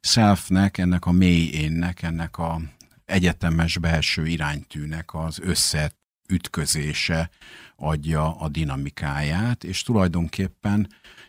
selfnek, 0.00 0.79
ennek 0.79 1.07
a 1.07 1.12
mély 1.12 1.49
énnek, 1.50 2.03
ennek 2.03 2.38
a 2.38 2.61
egyetemes 3.05 3.79
belső 3.79 4.27
iránytűnek 4.27 5.15
az 5.15 5.38
összeütközése 5.43 7.31
adja 7.77 8.37
a 8.37 8.49
dinamikáját, 8.49 9.65
és 9.65 9.83
tulajdonképpen 9.83 10.88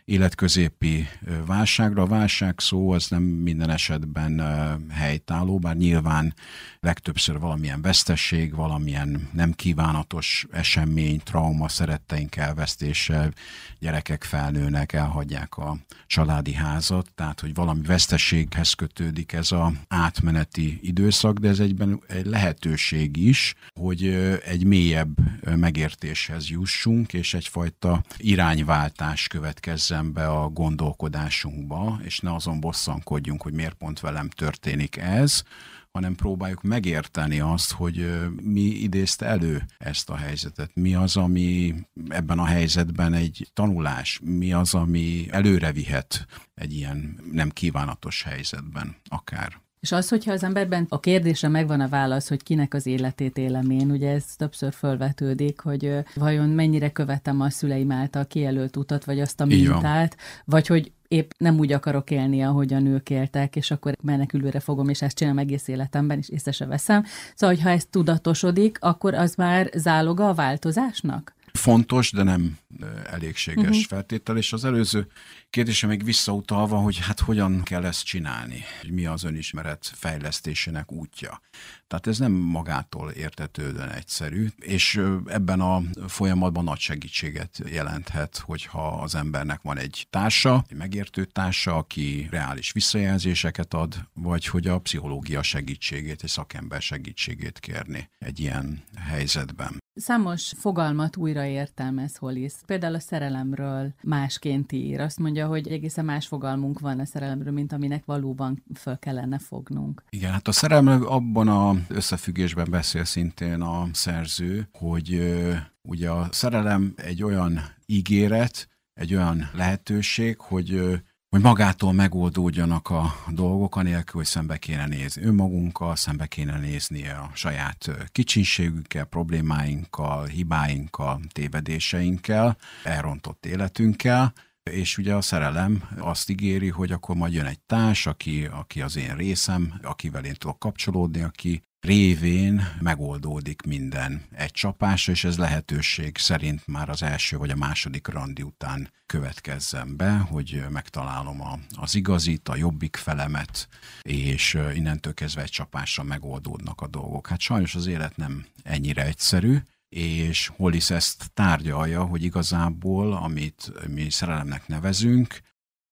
életközépi 0.10 1.08
válságra. 1.46 2.02
A 2.02 2.06
válság 2.06 2.54
szó 2.58 2.92
az 2.92 3.08
nem 3.08 3.24
minden 3.24 3.70
esetben 3.70 4.42
helytálló, 4.90 5.60
bár 5.60 5.76
nyilván 5.76 6.34
legtöbbször 6.80 7.40
valamilyen 7.40 7.82
vesztesség, 7.82 8.56
valamilyen 8.56 9.30
nem 9.34 9.52
kívánatos 9.52 10.46
esemény, 10.52 11.22
trauma, 11.24 11.68
szeretteink 11.68 12.36
elvesztése, 12.36 13.32
gyerekek 13.80 14.24
felnőnek, 14.24 14.94
elhagyják 14.94 15.58
a 15.58 15.78
családi 16.08 16.54
házat, 16.54 17.12
tehát 17.16 17.40
hogy 17.40 17.54
valami 17.54 17.82
vesztességhez 17.82 18.74
kötődik 18.74 19.34
ez 19.34 19.52
a 19.52 19.72
átmeneti 19.88 20.80
időszak, 20.82 21.38
de 21.38 21.48
ez 21.48 21.60
egyben 21.60 22.02
egy 22.08 22.26
lehetőség 22.26 23.18
is, 23.18 23.56
hogy 23.74 24.06
egy 24.46 24.64
mélyebb 24.64 25.10
megértéshez 25.56 26.50
jussunk, 26.50 27.14
és 27.14 27.34
egyfajta 27.34 28.04
irányváltás 28.18 29.28
következzen 29.28 29.99
be 30.02 30.28
a 30.28 30.50
gondolkodásunkba, 30.50 32.00
és 32.04 32.20
ne 32.20 32.34
azon 32.34 32.60
bosszankodjunk, 32.60 33.42
hogy 33.42 33.54
miért 33.54 33.74
pont 33.74 34.00
velem 34.00 34.30
történik 34.30 34.98
ez, 34.98 35.44
hanem 35.92 36.16
próbáljuk 36.16 36.62
megérteni 36.62 37.40
azt, 37.40 37.72
hogy 37.72 38.20
mi 38.42 38.62
idézte 38.62 39.26
elő 39.26 39.66
ezt 39.78 40.10
a 40.10 40.16
helyzetet, 40.16 40.72
mi 40.74 40.96
az, 40.96 41.18
ami 41.18 41.76
ebben 42.08 42.40
a 42.40 42.46
helyzetben 42.46 43.14
egy 43.14 43.48
tanulás, 43.54 44.20
mi 44.24 44.54
az, 44.54 44.74
ami 44.74 45.28
előre 45.30 45.72
vihet 45.72 46.26
egy 46.56 46.74
ilyen 46.74 47.20
nem 47.32 47.50
kívánatos 47.50 48.24
helyzetben 48.24 48.96
akár. 49.10 49.62
És 49.80 49.92
az, 49.92 50.10
hogyha 50.10 50.32
az 50.32 50.44
emberben 50.44 50.86
a 50.90 51.00
kérdésre 51.00 51.48
megvan 51.48 51.80
a 51.80 51.88
válasz, 51.88 52.30
hogy 52.30 52.44
kinek 52.44 52.74
az 52.74 52.86
életét 52.86 53.38
élem 53.38 53.70
én, 53.70 53.92
ugye 53.92 54.10
ez 54.12 54.24
többször 54.38 54.74
fölvetődik, 54.74 55.60
hogy 55.60 55.94
vajon 56.16 56.50
mennyire 56.50 56.92
követem 56.92 57.42
a 57.42 57.50
szüleim 57.50 57.92
által 57.92 58.28
kijelölt 58.28 58.78
utat, 58.78 59.06
vagy 59.06 59.20
azt 59.20 59.42
a 59.42 59.46
mintát, 59.46 60.18
vagy 60.46 60.68
hogy 60.68 60.92
épp 61.08 61.32
nem 61.38 61.60
úgy 61.60 61.72
akarok 61.72 62.12
élni, 62.12 62.44
ahogy 62.44 62.74
a 62.74 62.80
nők 62.80 63.10
éltek, 63.10 63.56
és 63.56 63.72
akkor 63.72 63.96
menekülőre 64.02 64.60
fogom, 64.60 64.90
és 64.90 65.02
ezt 65.02 65.18
csinálom 65.18 65.40
egész 65.40 65.68
életemben, 65.68 66.18
és 66.18 66.30
észre 66.30 66.52
se 66.52 66.66
veszem. 66.66 67.04
Szóval, 67.36 67.56
ha 67.56 67.70
ez 67.70 67.86
tudatosodik, 67.90 68.78
akkor 68.80 69.14
az 69.14 69.36
már 69.36 69.70
záloga 69.76 70.28
a 70.28 70.34
változásnak? 70.34 71.34
Fontos, 71.54 72.12
de 72.12 72.24
nem 72.24 72.58
elégséges 73.06 73.66
uh-huh. 73.66 73.84
feltétel, 73.84 74.38
és 74.38 74.54
az 74.54 74.66
előző 74.66 75.08
kérdése 75.50 75.88
még 75.88 76.04
visszautalva, 76.04 76.78
hogy 76.78 76.98
hát 76.98 77.20
hogyan 77.20 77.64
kell 77.64 77.86
ezt 77.86 78.06
csinálni, 78.06 78.64
hogy 78.82 78.92
mi 78.92 79.06
az 79.06 79.24
önismeret 79.24 79.92
fejlesztésének 79.96 80.92
útja. 80.92 81.42
Tehát 81.88 82.08
ez 82.08 82.18
nem 82.18 82.32
magától 82.32 83.12
értetődően 83.12 83.92
egyszerű, 83.92 84.48
és 84.60 85.02
ebben 85.26 85.60
a 85.60 85.82
folyamatban 86.08 86.64
nagy 86.64 86.80
segítséget 86.80 87.62
jelenthet, 87.66 88.38
hogyha 88.38 88.88
az 88.88 89.16
embernek 89.16 89.62
van 89.62 89.78
egy 89.78 90.08
társa, 90.10 90.64
egy 90.70 90.78
megértő 90.78 91.26
társa, 91.26 91.76
aki 91.76 92.28
reális 92.32 92.72
visszajelzéseket 92.72 93.74
ad, 93.74 94.08
vagy 94.14 94.46
hogy 94.46 94.68
a 94.68 94.80
pszichológia 94.80 95.42
segítségét, 95.42 96.24
egy 96.24 96.30
szakember 96.30 96.82
segítségét 96.82 97.60
kérni 97.60 98.10
egy 98.20 98.40
ilyen 98.40 98.84
helyzetben. 98.96 99.78
Számos 100.00 100.54
fogalmat 100.58 101.18
újra 101.18 101.46
értelmez 101.46 102.16
Hollis. 102.16 102.54
Például 102.66 102.96
a 102.96 103.00
szerelemről 103.00 103.94
másként 104.04 104.72
ír. 104.72 105.00
Azt 105.00 105.20
mondja, 105.20 105.48
hogy 105.48 105.68
egészen 105.68 106.06
más 106.06 106.28
fogalmunk 106.28 106.80
van 106.80 107.00
a 107.00 107.06
szerelemről, 107.06 107.54
mint 107.54 107.74
aminek 107.74 108.06
valóban 108.06 108.64
föl 108.76 109.00
kellene 109.00 109.40
fognunk. 109.40 110.04
Igen, 110.10 110.32
hát 110.32 110.48
a 110.48 110.52
szerelemről 110.52 111.08
abban 111.08 111.48
a 111.48 111.76
összefüggésben 111.88 112.68
beszél 112.70 113.04
szintén 113.04 113.62
a 113.62 113.88
szerző, 113.92 114.68
hogy 114.72 115.34
ugye 115.82 116.10
a 116.10 116.28
szerelem 116.32 116.94
egy 116.96 117.24
olyan 117.24 117.60
ígéret, 117.86 118.68
egy 118.94 119.16
olyan 119.16 119.50
lehetőség, 119.54 120.40
hogy 120.40 121.02
hogy 121.30 121.42
magától 121.42 121.94
megoldódjanak 121.94 122.90
a 122.90 123.16
dolgok, 123.28 123.76
anélkül, 123.76 124.20
hogy 124.20 124.26
szembe 124.26 124.58
kéne 124.58 124.86
nézni 124.86 125.24
önmagunkkal, 125.24 125.96
szembe 125.96 126.28
kéne 126.28 126.60
nézni 126.60 127.08
a 127.08 127.32
saját 127.34 127.90
kicsinségükkel, 128.12 129.06
problémáinkkal, 129.06 130.26
hibáinkkal, 130.26 131.20
tévedéseinkkel, 131.32 132.58
elrontott 132.84 133.46
életünkkel, 133.46 134.34
és 134.64 134.98
ugye 134.98 135.14
a 135.14 135.22
szerelem 135.22 135.84
azt 135.98 136.30
ígéri, 136.30 136.70
hogy 136.70 136.92
akkor 136.92 137.16
majd 137.16 137.34
jön 137.34 137.46
egy 137.46 137.60
társ, 137.60 138.06
aki, 138.06 138.46
aki 138.46 138.82
az 138.82 138.98
én 138.98 139.16
részem, 139.16 139.80
akivel 139.84 140.26
én 140.26 140.36
tudok 140.38 140.60
kapcsolódni, 140.60 141.22
aki 141.22 141.62
révén 141.82 142.78
megoldódik 142.80 143.62
minden 143.62 144.22
egy 144.32 144.52
csapásra, 144.52 145.12
és 145.12 145.24
ez 145.24 145.38
lehetőség 145.38 146.18
szerint 146.18 146.68
már 146.68 146.90
az 146.90 147.04
első 147.04 147.38
vagy 147.38 147.50
a 147.50 147.56
második 147.56 148.08
randi 148.08 148.42
után 148.42 148.92
következzen 149.06 149.98
be, 149.98 150.18
hogy 150.18 150.64
megtalálom 150.70 151.42
a, 151.42 151.60
az 151.76 151.96
igazit, 151.96 152.50
a 152.50 152.56
jobbik 152.56 152.96
felemet, 152.96 153.68
és 154.02 154.58
innentől 154.74 155.14
kezdve 155.14 155.42
egy 155.42 155.50
csapásra 155.50 156.04
megoldódnak 156.04 156.82
a 156.82 156.88
dolgok. 156.88 157.28
Hát 157.28 157.40
sajnos 157.40 157.76
az 157.76 157.88
élet 157.88 158.18
nem 158.18 158.46
ennyire 158.64 159.06
egyszerű, 159.06 159.58
és 159.90 160.48
Hollis 160.56 160.90
ezt 160.90 161.32
tárgyalja, 161.34 162.04
hogy 162.04 162.24
igazából, 162.24 163.14
amit 163.14 163.72
mi 163.88 164.10
szerelemnek 164.10 164.68
nevezünk, 164.68 165.40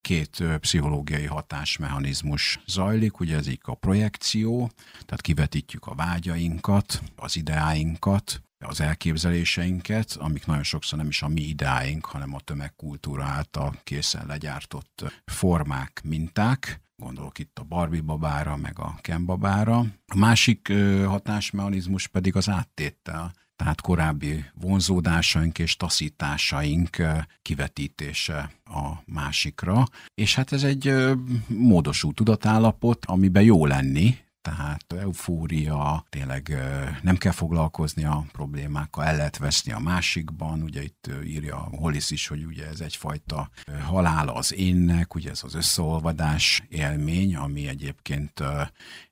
két 0.00 0.42
pszichológiai 0.60 1.26
hatásmechanizmus 1.26 2.60
zajlik, 2.66 3.20
ugye 3.20 3.36
ez 3.36 3.46
a 3.62 3.74
projekció, 3.74 4.70
tehát 4.90 5.20
kivetítjük 5.20 5.86
a 5.86 5.94
vágyainkat, 5.94 7.02
az 7.16 7.36
ideáinkat, 7.36 8.42
az 8.58 8.80
elképzeléseinket, 8.80 10.16
amik 10.18 10.46
nagyon 10.46 10.62
sokszor 10.62 10.98
nem 10.98 11.08
is 11.08 11.22
a 11.22 11.28
mi 11.28 11.40
ideáink, 11.40 12.04
hanem 12.04 12.34
a 12.34 12.40
tömegkultúra 12.40 13.24
által 13.24 13.74
készen 13.84 14.26
legyártott 14.26 15.04
formák, 15.24 16.00
minták, 16.04 16.80
gondolok 16.96 17.38
itt 17.38 17.58
a 17.58 17.62
Barbie 17.62 18.02
babára, 18.02 18.56
meg 18.56 18.78
a 18.78 18.98
Ken 19.00 19.24
babára. 19.24 19.78
A 20.06 20.16
másik 20.16 20.72
hatásmechanizmus 21.06 22.06
pedig 22.06 22.36
az 22.36 22.48
áttéttel, 22.48 23.32
tehát 23.58 23.80
korábbi 23.80 24.44
vonzódásaink 24.60 25.58
és 25.58 25.76
taszításaink 25.76 26.96
kivetítése 27.42 28.50
a 28.64 29.02
másikra. 29.04 29.84
És 30.14 30.34
hát 30.34 30.52
ez 30.52 30.62
egy 30.62 30.94
módosult 31.46 32.14
tudatállapot, 32.14 33.04
amiben 33.04 33.42
jó 33.42 33.66
lenni, 33.66 34.16
tehát 34.42 34.92
eufória, 34.92 36.06
tényleg 36.08 36.56
nem 37.02 37.16
kell 37.16 37.32
foglalkozni 37.32 38.04
a 38.04 38.24
problémákkal, 38.32 39.04
el 39.04 39.16
lehet 39.16 39.38
veszni 39.38 39.72
a 39.72 39.78
másikban, 39.78 40.62
ugye 40.62 40.82
itt 40.82 41.10
írja 41.24 41.56
Hollis 41.56 42.10
is, 42.10 42.26
hogy 42.26 42.44
ugye 42.44 42.66
ez 42.66 42.80
egyfajta 42.80 43.50
halál 43.82 44.28
az 44.28 44.54
énnek, 44.54 45.14
ugye 45.14 45.30
ez 45.30 45.40
az 45.44 45.54
összeolvadás 45.54 46.62
élmény, 46.68 47.36
ami 47.36 47.68
egyébként 47.68 48.42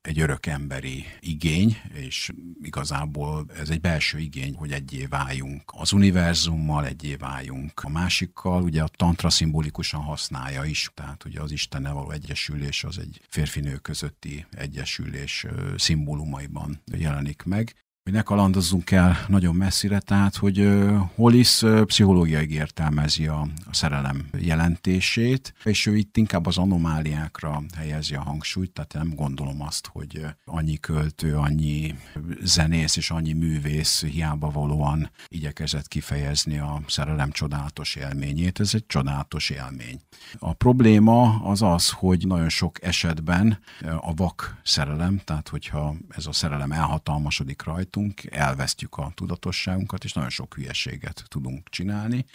egy 0.01 0.19
örökemberi 0.19 1.05
igény, 1.19 1.77
és 1.93 2.31
igazából 2.61 3.45
ez 3.55 3.69
egy 3.69 3.81
belső 3.81 4.19
igény, 4.19 4.55
hogy 4.55 4.71
egyé 4.71 5.05
váljunk 5.05 5.61
az 5.65 5.91
univerzummal, 5.91 6.85
egyé 6.85 7.15
váljunk 7.15 7.83
a 7.83 7.89
másikkal, 7.89 8.63
ugye 8.63 8.83
a 8.83 8.87
tantra 8.87 9.29
szimbolikusan 9.29 10.01
használja 10.01 10.63
is, 10.63 10.91
tehát 10.93 11.25
ugye 11.25 11.41
az 11.41 11.51
Istennel 11.51 11.93
való 11.93 12.11
egyesülés 12.11 12.83
az 12.83 12.99
egy 12.99 13.21
férfinő 13.27 13.75
közötti 13.75 14.45
egyesülés 14.51 15.16
és 15.21 15.47
szimbólumaiban 15.75 16.81
jelenik 16.91 17.43
meg. 17.43 17.73
Hogy 18.07 18.15
ne 18.15 18.21
kalandozzunk 18.21 18.91
el 18.91 19.17
nagyon 19.27 19.55
messzire, 19.55 19.99
tehát 19.99 20.35
hogy 20.35 20.69
Hollis 21.15 21.63
pszichológiai 21.85 22.51
értelmezi 22.51 23.27
a, 23.27 23.39
a 23.41 23.73
szerelem 23.73 24.27
jelentését, 24.37 25.53
és 25.63 25.85
ő 25.85 25.95
itt 25.95 26.17
inkább 26.17 26.45
az 26.45 26.57
anomáliákra 26.57 27.63
helyezi 27.75 28.15
a 28.15 28.21
hangsúlyt, 28.21 28.71
tehát 28.71 28.93
nem 28.93 29.15
gondolom 29.15 29.61
azt, 29.61 29.87
hogy 29.91 30.25
annyi 30.45 30.77
költő, 30.77 31.35
annyi 31.35 31.95
zenész 32.41 32.95
és 32.95 33.11
annyi 33.11 33.33
művész 33.33 34.03
hiába 34.03 34.49
valóan 34.49 35.11
igyekezett 35.27 35.87
kifejezni 35.87 36.57
a 36.57 36.81
szerelem 36.87 37.31
csodálatos 37.31 37.95
élményét. 37.95 38.59
Ez 38.59 38.71
egy 38.73 38.85
csodálatos 38.85 39.49
élmény. 39.49 39.99
A 40.39 40.53
probléma 40.53 41.41
az 41.43 41.61
az, 41.61 41.89
hogy 41.89 42.27
nagyon 42.27 42.49
sok 42.49 42.83
esetben 42.83 43.59
a 43.99 44.13
vak 44.13 44.57
szerelem, 44.63 45.21
tehát 45.23 45.49
hogyha 45.49 45.95
ez 46.09 46.25
a 46.25 46.31
szerelem 46.31 46.71
elhatalmasodik 46.71 47.61
rajtunk, 47.97 48.25
elvesztjük 48.31 48.97
a 48.97 49.11
tudatosságunkat, 49.15 50.03
és 50.03 50.13
nagyon 50.13 50.29
sok 50.29 50.53
hülyeséget 50.53 51.23
tudunk 51.27 51.69
csinálni, 51.69 52.25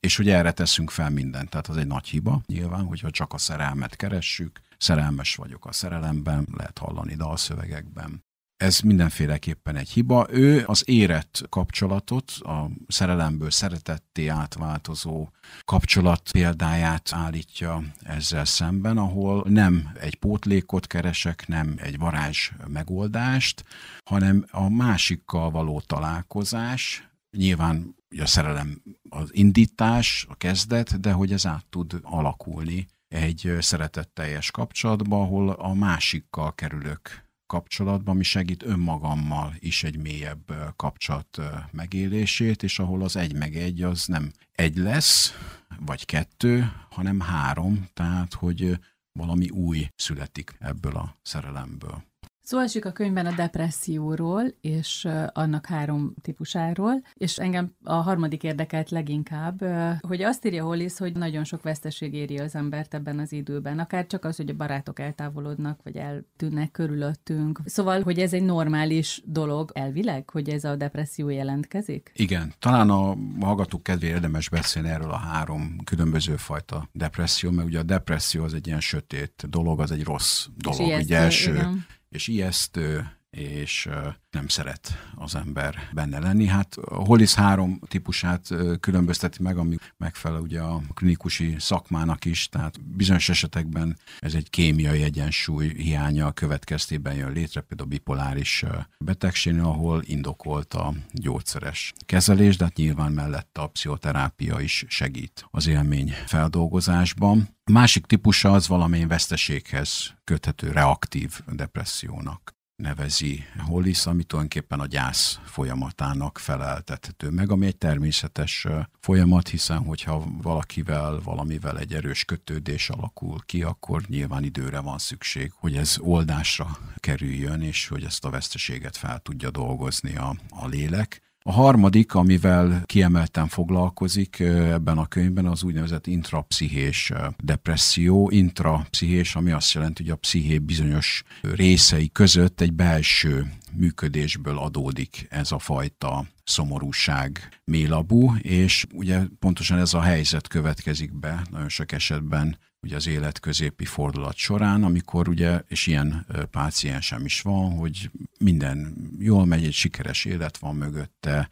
és 0.00 0.16
hogy 0.16 0.28
erre 0.28 0.52
teszünk 0.52 0.90
fel 0.90 1.10
mindent. 1.10 1.50
Tehát 1.50 1.68
az 1.68 1.76
egy 1.76 1.86
nagy 1.86 2.08
hiba, 2.08 2.42
nyilván, 2.46 2.84
hogyha 2.84 3.10
csak 3.10 3.32
a 3.32 3.38
szerelmet 3.38 3.96
keressük, 3.96 4.60
szerelmes 4.78 5.34
vagyok 5.34 5.66
a 5.66 5.72
szerelemben, 5.72 6.46
lehet 6.56 6.78
hallani 6.78 7.14
dalszövegekben, 7.14 8.23
ez 8.56 8.80
mindenféleképpen 8.80 9.76
egy 9.76 9.88
hiba. 9.88 10.26
Ő 10.30 10.64
az 10.66 10.82
érett 10.86 11.42
kapcsolatot, 11.48 12.30
a 12.30 12.70
szerelemből 12.86 13.50
szeretetté 13.50 14.26
átváltozó 14.26 15.28
kapcsolat 15.64 16.30
példáját 16.30 17.10
állítja 17.12 17.82
ezzel 18.02 18.44
szemben, 18.44 18.98
ahol 18.98 19.44
nem 19.48 19.90
egy 20.00 20.14
pótlékot 20.14 20.86
keresek, 20.86 21.48
nem 21.48 21.74
egy 21.76 21.98
varázs 21.98 22.50
megoldást, 22.66 23.64
hanem 24.04 24.46
a 24.50 24.68
másikkal 24.68 25.50
való 25.50 25.80
találkozás, 25.80 27.08
nyilván 27.36 27.94
a 28.18 28.26
szerelem 28.26 28.82
az 29.08 29.28
indítás, 29.32 30.26
a 30.28 30.34
kezdet, 30.34 31.00
de 31.00 31.12
hogy 31.12 31.32
ez 31.32 31.46
át 31.46 31.66
tud 31.70 32.00
alakulni 32.02 32.86
egy 33.08 33.56
szeretetteljes 33.60 34.50
kapcsolatba, 34.50 35.20
ahol 35.20 35.50
a 35.50 35.74
másikkal 35.74 36.54
kerülök 36.54 37.23
kapcsolatban, 37.46 38.14
ami 38.14 38.22
segít 38.22 38.62
önmagammal 38.62 39.54
is 39.58 39.84
egy 39.84 39.96
mélyebb 39.96 40.72
kapcsolat 40.76 41.40
megélését, 41.70 42.62
és 42.62 42.78
ahol 42.78 43.02
az 43.02 43.16
egy 43.16 43.34
meg 43.34 43.56
egy 43.56 43.82
az 43.82 44.06
nem 44.06 44.32
egy 44.52 44.76
lesz, 44.76 45.32
vagy 45.78 46.04
kettő, 46.04 46.72
hanem 46.90 47.20
három, 47.20 47.88
tehát 47.92 48.34
hogy 48.34 48.78
valami 49.12 49.48
új 49.50 49.88
születik 49.96 50.56
ebből 50.58 50.96
a 50.96 51.16
szerelemből. 51.22 52.04
Szó 52.46 52.58
esik 52.58 52.84
a 52.84 52.92
könyvben 52.92 53.26
a 53.26 53.34
depresszióról, 53.34 54.54
és 54.60 55.08
annak 55.32 55.66
három 55.66 56.14
típusáról, 56.22 57.02
és 57.14 57.38
engem 57.38 57.74
a 57.82 57.94
harmadik 57.94 58.42
érdekelt 58.42 58.90
leginkább, 58.90 59.64
hogy 60.00 60.22
azt 60.22 60.46
írja 60.46 60.64
Hollis, 60.64 60.98
hogy 60.98 61.16
nagyon 61.16 61.44
sok 61.44 61.62
veszteség 61.62 62.14
éri 62.14 62.38
az 62.38 62.54
embert 62.54 62.94
ebben 62.94 63.18
az 63.18 63.32
időben, 63.32 63.78
akár 63.78 64.06
csak 64.06 64.24
az, 64.24 64.36
hogy 64.36 64.50
a 64.50 64.54
barátok 64.54 64.98
eltávolodnak, 64.98 65.80
vagy 65.82 65.96
eltűnnek 65.96 66.70
körülöttünk. 66.70 67.60
Szóval, 67.64 68.02
hogy 68.02 68.18
ez 68.18 68.32
egy 68.32 68.44
normális 68.44 69.22
dolog 69.24 69.70
elvileg, 69.74 70.30
hogy 70.30 70.48
ez 70.48 70.64
a 70.64 70.76
depresszió 70.76 71.28
jelentkezik? 71.28 72.12
Igen, 72.14 72.52
talán 72.58 72.90
a 72.90 73.16
hallgatók 73.40 73.82
kedvére 73.82 74.14
érdemes 74.14 74.48
beszélni 74.48 74.88
erről 74.88 75.10
a 75.10 75.16
három 75.16 75.76
különböző 75.84 76.36
fajta 76.36 76.88
depresszió, 76.92 77.50
mert 77.50 77.68
ugye 77.68 77.78
a 77.78 77.82
depresszió 77.82 78.42
az 78.42 78.54
egy 78.54 78.66
ilyen 78.66 78.80
sötét 78.80 79.44
dolog, 79.48 79.80
az 79.80 79.90
egy 79.90 80.04
rossz 80.04 80.46
dolog. 80.56 80.80
Ugye 80.80 81.16
első, 81.16 81.52
igen 81.52 81.86
és 82.14 82.28
ijesztő, 82.28 83.16
és 83.34 83.88
nem 84.30 84.48
szeret 84.48 84.92
az 85.14 85.34
ember 85.34 85.88
benne 85.92 86.18
lenni. 86.18 86.46
Hát 86.46 86.74
a 86.74 86.94
Hollis 86.94 87.34
három 87.34 87.80
típusát 87.88 88.48
különbözteti 88.80 89.42
meg, 89.42 89.58
ami 89.58 89.76
megfelel 89.96 90.40
ugye 90.40 90.60
a 90.60 90.80
klinikusi 90.94 91.56
szakmának 91.58 92.24
is, 92.24 92.48
tehát 92.48 92.84
bizonyos 92.84 93.28
esetekben 93.28 93.98
ez 94.18 94.34
egy 94.34 94.50
kémiai 94.50 95.02
egyensúly 95.02 95.74
hiánya 95.76 96.32
következtében 96.32 97.14
jön 97.14 97.32
létre, 97.32 97.60
például 97.60 97.88
bipoláris 97.88 98.64
betegségnél, 98.98 99.64
ahol 99.64 100.02
indokolt 100.04 100.74
a 100.74 100.94
gyógyszeres 101.12 101.92
kezelés, 102.06 102.56
de 102.56 102.64
hát 102.64 102.76
nyilván 102.76 103.12
mellett 103.12 103.58
a 103.58 103.66
pszichoterápia 103.66 104.60
is 104.60 104.84
segít 104.88 105.46
az 105.50 105.66
élmény 105.66 106.12
feldolgozásban. 106.26 107.48
Másik 107.72 108.06
típusa 108.06 108.52
az 108.52 108.68
valamilyen 108.68 109.08
veszteséghez 109.08 110.14
köthető 110.24 110.70
reaktív 110.70 111.40
depressziónak 111.52 112.53
nevezi 112.76 113.44
Hollis, 113.58 114.06
ami 114.06 114.24
tulajdonképpen 114.24 114.80
a 114.80 114.86
gyász 114.86 115.40
folyamatának 115.44 116.38
feleltethető 116.38 117.30
meg, 117.30 117.50
ami 117.50 117.66
egy 117.66 117.76
természetes 117.76 118.66
folyamat, 119.00 119.48
hiszen 119.48 119.84
hogyha 119.84 120.24
valakivel, 120.42 121.20
valamivel 121.24 121.78
egy 121.78 121.94
erős 121.94 122.24
kötődés 122.24 122.90
alakul 122.90 123.38
ki, 123.46 123.62
akkor 123.62 124.02
nyilván 124.06 124.44
időre 124.44 124.80
van 124.80 124.98
szükség, 124.98 125.52
hogy 125.54 125.76
ez 125.76 125.96
oldásra 125.98 126.78
kerüljön, 126.96 127.62
és 127.62 127.88
hogy 127.88 128.04
ezt 128.04 128.24
a 128.24 128.30
veszteséget 128.30 128.96
fel 128.96 129.18
tudja 129.18 129.50
dolgozni 129.50 130.16
a, 130.16 130.36
a 130.50 130.66
lélek. 130.66 131.22
A 131.46 131.52
harmadik, 131.52 132.14
amivel 132.14 132.82
kiemelten 132.86 133.48
foglalkozik 133.48 134.40
ebben 134.40 134.98
a 134.98 135.06
könyvben, 135.06 135.46
az 135.46 135.62
úgynevezett 135.62 136.06
intrapszichés 136.06 137.12
depresszió. 137.42 138.30
Intrapszichés, 138.30 139.36
ami 139.36 139.50
azt 139.50 139.72
jelenti, 139.72 140.02
hogy 140.02 140.12
a 140.12 140.16
psziché 140.16 140.58
bizonyos 140.58 141.22
részei 141.40 142.10
között 142.12 142.60
egy 142.60 142.72
belső 142.72 143.52
működésből 143.72 144.58
adódik 144.58 145.26
ez 145.30 145.52
a 145.52 145.58
fajta 145.58 146.26
szomorúság 146.44 147.48
mélabú, 147.64 148.34
és 148.36 148.86
ugye 148.92 149.20
pontosan 149.38 149.78
ez 149.78 149.94
a 149.94 150.00
helyzet 150.00 150.48
következik 150.48 151.18
be 151.18 151.46
nagyon 151.50 151.68
sok 151.68 151.92
esetben 151.92 152.58
ugye 152.84 152.96
az 152.96 153.06
élet 153.06 153.40
középi 153.40 153.84
fordulat 153.84 154.36
során, 154.36 154.84
amikor 154.84 155.28
ugye, 155.28 155.60
és 155.68 155.86
ilyen 155.86 156.26
páciensem 156.50 157.24
is 157.24 157.40
van, 157.40 157.76
hogy 157.76 158.10
minden 158.38 158.94
jól 159.18 159.44
megy, 159.44 159.64
egy 159.64 159.72
sikeres 159.72 160.24
élet 160.24 160.56
van 160.56 160.74
mögötte, 160.74 161.48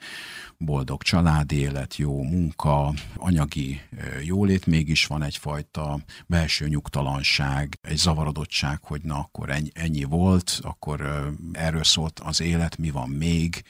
boldog 0.59 1.03
családi 1.03 1.57
élet, 1.57 1.97
jó 1.97 2.23
munka, 2.23 2.95
anyagi 3.17 3.81
jólét, 4.25 4.67
mégis 4.67 5.07
van 5.07 5.23
egyfajta 5.23 5.99
belső 6.27 6.69
nyugtalanság, 6.69 7.79
egy 7.83 7.97
zavarodottság, 7.97 8.79
hogy 8.83 9.03
na 9.03 9.19
akkor 9.19 9.51
ennyi, 9.51 9.71
ennyi 9.73 10.05
volt, 10.05 10.59
akkor 10.63 11.31
erről 11.53 11.85
szólt 11.85 12.21
az 12.21 12.41
élet, 12.41 12.77
mi 12.77 12.91
van 12.91 13.09
még, 13.09 13.65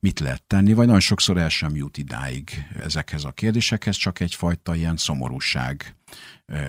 mit 0.00 0.20
lehet 0.20 0.42
tenni, 0.42 0.72
vagy 0.72 0.86
nagyon 0.86 1.00
sokszor 1.00 1.36
el 1.36 1.48
sem 1.48 1.76
jut 1.76 1.98
idáig 1.98 2.50
ezekhez 2.82 3.24
a 3.24 3.30
kérdésekhez, 3.30 3.96
csak 3.96 4.20
egyfajta 4.20 4.74
ilyen 4.74 4.96
szomorúság 4.96 5.96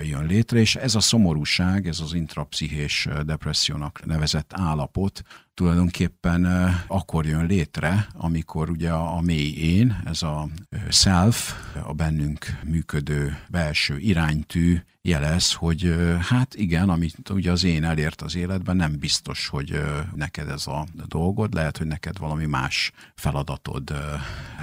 jön 0.04 0.26
létre, 0.26 0.60
és 0.60 0.76
ez 0.76 0.96
a 0.96 1.00
szomorúság, 1.00 1.88
ez 1.88 2.00
az 2.00 2.14
intrapszichés 2.14 3.08
depressziónak 3.26 4.06
nevezett 4.06 4.52
állapot 4.54 5.22
tulajdonképpen 5.54 6.46
akkor 6.88 7.26
jön 7.26 7.46
létre, 7.46 8.08
amikor 8.14 8.70
ugye 8.70 8.92
a 8.92 9.22
mély 9.22 9.54
én, 9.54 10.02
ez 10.06 10.24
a 10.24 10.48
self, 10.90 11.54
a 11.84 11.94
bennünk 11.94 12.46
működő 12.64 13.38
belső 13.50 13.98
iránytű 13.98 14.78
jelez, 15.02 15.54
hogy 15.54 15.96
hát 16.20 16.56
igen, 16.56 16.90
amit 16.90 17.30
ugye 17.30 17.52
az 17.52 17.64
én 17.64 17.84
elért 17.84 18.22
az 18.22 18.36
életben, 18.36 18.76
nem 18.76 19.00
biztos, 19.00 19.48
hogy 19.48 19.82
neked 20.16 20.50
ez 20.50 20.68
a 20.68 20.86
dolgod, 21.08 21.54
lehet, 21.54 21.78
hogy 21.78 21.88
neked 21.88 22.18
valami 22.18 22.46
más 22.46 22.92
feladatod 23.16 23.94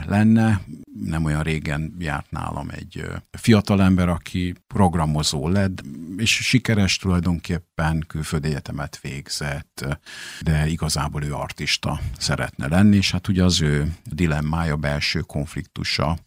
lenne. 0.07 0.61
Nem 1.05 1.25
olyan 1.25 1.43
régen 1.43 1.95
járt 1.99 2.31
nálam 2.31 2.69
egy 2.71 3.05
fiatalember, 3.31 4.09
aki 4.09 4.55
programozó 4.69 5.49
lett, 5.49 5.83
és 6.17 6.31
sikeres 6.31 6.97
tulajdonképpen 6.97 8.05
külföldi 8.07 8.49
egyetemet 8.49 9.01
végzett, 9.01 9.99
de 10.41 10.67
igazából 10.67 11.25
ő 11.25 11.35
artista 11.35 12.01
szeretne 12.19 12.67
lenni, 12.69 12.97
és 12.97 13.11
hát 13.11 13.29
ugye 13.29 13.45
az 13.45 13.61
ő 13.61 13.93
dilemmája, 14.05 14.77
belső 14.77 15.21
konfliktusa, 15.21 16.19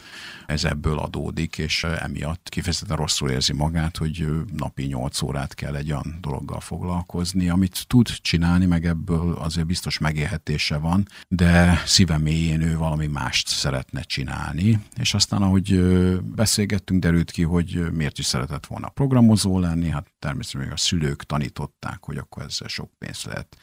ez 0.45 0.63
ebből 0.63 0.99
adódik, 0.99 1.58
és 1.58 1.84
emiatt 1.84 2.49
kifejezetten 2.49 2.97
rosszul 2.97 3.30
érzi 3.30 3.54
magát, 3.54 3.97
hogy 3.97 4.27
napi 4.58 4.84
8 4.84 5.21
órát 5.21 5.54
kell 5.54 5.75
egy 5.75 5.91
olyan 5.91 6.17
dologgal 6.21 6.60
foglalkozni, 6.60 7.49
amit 7.49 7.88
tud 7.88 8.08
csinálni, 8.08 8.65
meg 8.65 8.86
ebből 8.86 9.34
azért 9.34 9.67
biztos 9.67 9.97
megélhetése 9.97 10.77
van, 10.77 11.08
de 11.27 11.82
szíve 11.86 12.17
mélyén 12.17 12.62
ő 12.62 12.77
valami 12.77 13.08
mást 13.08 13.47
szeretne 13.47 14.01
csinálni, 14.01 14.80
és 14.95 15.13
aztán 15.13 15.41
ahogy 15.41 15.80
beszélgettünk, 16.21 17.01
derült 17.01 17.32
ki, 17.32 17.43
hogy 17.43 17.91
miért 17.91 18.19
is 18.19 18.25
szeretett 18.31 18.65
volna 18.65 18.89
programozó 18.89 19.59
lenni, 19.59 19.89
hát 19.89 20.11
természetesen 20.19 20.71
a 20.71 20.77
szülők 20.77 21.23
tanították, 21.23 22.03
hogy 22.03 22.17
akkor 22.17 22.43
ezzel 22.43 22.67
sok 22.67 22.91
pénzt 22.97 23.23
lehet 23.23 23.57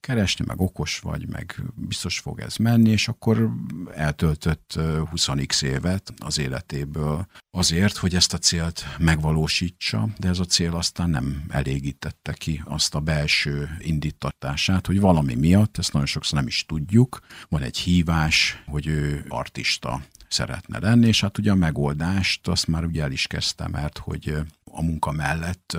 keresni, 0.00 0.44
meg 0.48 0.60
okos 0.60 0.98
vagy, 0.98 1.28
meg 1.28 1.62
biztos 1.74 2.18
fog 2.18 2.40
ez 2.40 2.56
menni, 2.56 2.90
és 2.90 3.08
akkor 3.08 3.50
eltöltött 3.94 4.72
20x 4.76 5.62
évet 5.62 6.12
az 6.18 6.38
életéből 6.38 7.26
azért, 7.50 7.96
hogy 7.96 8.14
ezt 8.14 8.34
a 8.34 8.38
célt 8.38 8.84
megvalósítsa, 8.98 10.08
de 10.18 10.28
ez 10.28 10.38
a 10.38 10.44
cél 10.44 10.74
aztán 10.74 11.10
nem 11.10 11.44
elégítette 11.48 12.32
ki 12.32 12.62
azt 12.64 12.94
a 12.94 13.00
belső 13.00 13.76
indítatását, 13.78 14.86
hogy 14.86 15.00
valami 15.00 15.34
miatt, 15.34 15.78
ezt 15.78 15.92
nagyon 15.92 16.08
sokszor 16.08 16.38
nem 16.38 16.46
is 16.46 16.64
tudjuk, 16.66 17.18
van 17.48 17.62
egy 17.62 17.78
hívás, 17.78 18.62
hogy 18.66 18.86
ő 18.86 19.24
artista 19.28 20.00
szeretne 20.28 20.78
lenni, 20.78 21.06
és 21.06 21.20
hát 21.20 21.38
ugye 21.38 21.50
a 21.50 21.54
megoldást 21.54 22.48
azt 22.48 22.66
már 22.66 22.84
ugye 22.84 23.02
el 23.02 23.12
is 23.12 23.26
kezdtem, 23.26 23.70
mert 23.70 23.98
hogy 23.98 24.36
a 24.64 24.82
munka 24.82 25.12
mellett 25.12 25.76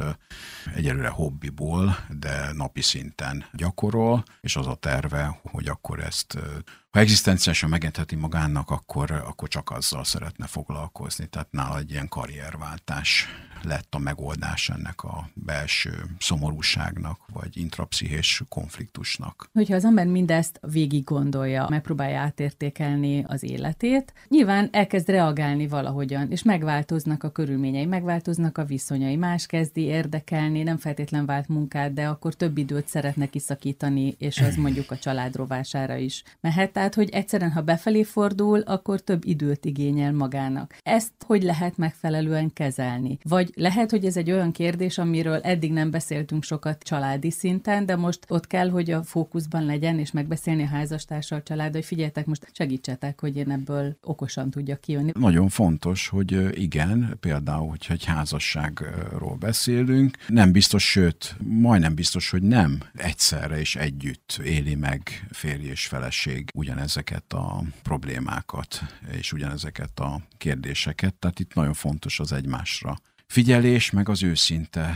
egyelőre 0.75 1.09
hobbiból, 1.09 1.97
de 2.09 2.51
napi 2.53 2.81
szinten 2.81 3.45
gyakorol, 3.53 4.23
és 4.41 4.55
az 4.55 4.67
a 4.67 4.75
terve, 4.75 5.39
hogy 5.43 5.67
akkor 5.67 5.99
ezt 5.99 6.37
ha 6.97 7.03
egzisztenciálisan 7.03 7.69
megengedheti 7.69 8.15
magának, 8.15 8.69
akkor, 8.69 9.11
akkor 9.11 9.47
csak 9.47 9.71
azzal 9.71 10.03
szeretne 10.03 10.47
foglalkozni. 10.47 11.27
Tehát 11.27 11.51
nála 11.51 11.77
egy 11.77 11.91
ilyen 11.91 12.07
karrierváltás 12.07 13.27
lett 13.63 13.95
a 13.95 13.99
megoldás 13.99 14.69
ennek 14.69 15.03
a 15.03 15.29
belső 15.33 15.91
szomorúságnak, 16.19 17.19
vagy 17.33 17.57
intrapszichés 17.57 18.43
konfliktusnak. 18.49 19.49
Hogyha 19.53 19.75
az 19.75 19.85
ember 19.85 20.05
mindezt 20.05 20.59
végig 20.71 21.03
gondolja, 21.03 21.67
megpróbálja 21.69 22.19
átértékelni 22.19 23.23
az 23.27 23.43
életét, 23.43 24.13
nyilván 24.27 24.69
elkezd 24.71 25.09
reagálni 25.09 25.67
valahogyan, 25.67 26.31
és 26.31 26.43
megváltoznak 26.43 27.23
a 27.23 27.29
körülményei, 27.29 27.85
megváltoznak 27.85 28.57
a 28.57 28.65
viszonyai, 28.65 29.15
más 29.15 29.45
kezdi 29.45 29.81
érdekelni, 29.81 30.63
nem 30.63 30.77
feltétlen 30.77 31.25
vált 31.25 31.47
munkát, 31.47 31.93
de 31.93 32.07
akkor 32.07 32.33
több 32.33 32.57
időt 32.57 32.87
szeretne 32.87 33.25
kiszakítani, 33.25 34.15
és 34.19 34.37
az 34.37 34.55
mondjuk 34.55 34.91
a 34.91 34.97
család 34.97 35.35
rovására 35.35 35.95
is 35.95 36.23
mehet. 36.41 36.71
Tehát, 36.71 36.86
hogy 36.93 37.09
egyszerűen, 37.09 37.51
ha 37.51 37.61
befelé 37.61 38.03
fordul, 38.03 38.59
akkor 38.59 39.01
több 39.01 39.25
időt 39.25 39.65
igényel 39.65 40.13
magának. 40.13 40.77
Ezt 40.83 41.11
hogy 41.25 41.43
lehet 41.43 41.77
megfelelően 41.77 42.53
kezelni? 42.53 43.17
Vagy 43.23 43.51
lehet, 43.55 43.91
hogy 43.91 44.05
ez 44.05 44.17
egy 44.17 44.31
olyan 44.31 44.51
kérdés, 44.51 44.97
amiről 44.97 45.41
eddig 45.41 45.71
nem 45.71 45.91
beszéltünk 45.91 46.43
sokat 46.43 46.83
családi 46.83 47.31
szinten, 47.31 47.85
de 47.85 47.95
most 47.95 48.25
ott 48.27 48.47
kell, 48.47 48.69
hogy 48.69 48.91
a 48.91 49.03
fókuszban 49.03 49.65
legyen, 49.65 49.99
és 49.99 50.11
megbeszélni 50.11 50.63
a 50.63 50.67
házastársal, 50.67 51.37
a 51.37 51.43
család, 51.43 51.73
hogy 51.73 51.85
figyeljetek, 51.85 52.25
most 52.25 52.51
segítsetek, 52.53 53.19
hogy 53.19 53.37
én 53.37 53.51
ebből 53.51 53.97
okosan 54.01 54.49
tudjak 54.49 54.81
kijönni. 54.81 55.11
Nagyon 55.19 55.49
fontos, 55.49 56.07
hogy 56.07 56.59
igen, 56.59 57.17
például, 57.19 57.69
hogyha 57.69 57.93
egy 57.93 58.05
házasságról 58.05 59.35
beszélünk, 59.35 60.17
nem 60.27 60.51
biztos, 60.51 60.89
sőt, 60.89 61.35
majdnem 61.43 61.95
biztos, 61.95 62.29
hogy 62.29 62.41
nem 62.41 62.79
egyszerre 62.93 63.59
és 63.59 63.75
együtt 63.75 64.39
éli 64.43 64.75
meg 64.75 65.25
férj 65.31 65.65
és 65.65 65.87
feleség 65.87 66.49
ugyanezeket 66.67 67.33
a 67.33 67.63
problémákat 67.83 68.83
és 69.11 69.33
ugyanezeket 69.33 69.99
a 69.99 70.21
kérdéseket, 70.37 71.13
tehát 71.13 71.39
itt 71.39 71.53
nagyon 71.53 71.73
fontos 71.73 72.19
az 72.19 72.31
egymásra 72.31 72.97
figyelés, 73.27 73.91
meg 73.91 74.09
az 74.09 74.23
őszinte 74.23 74.95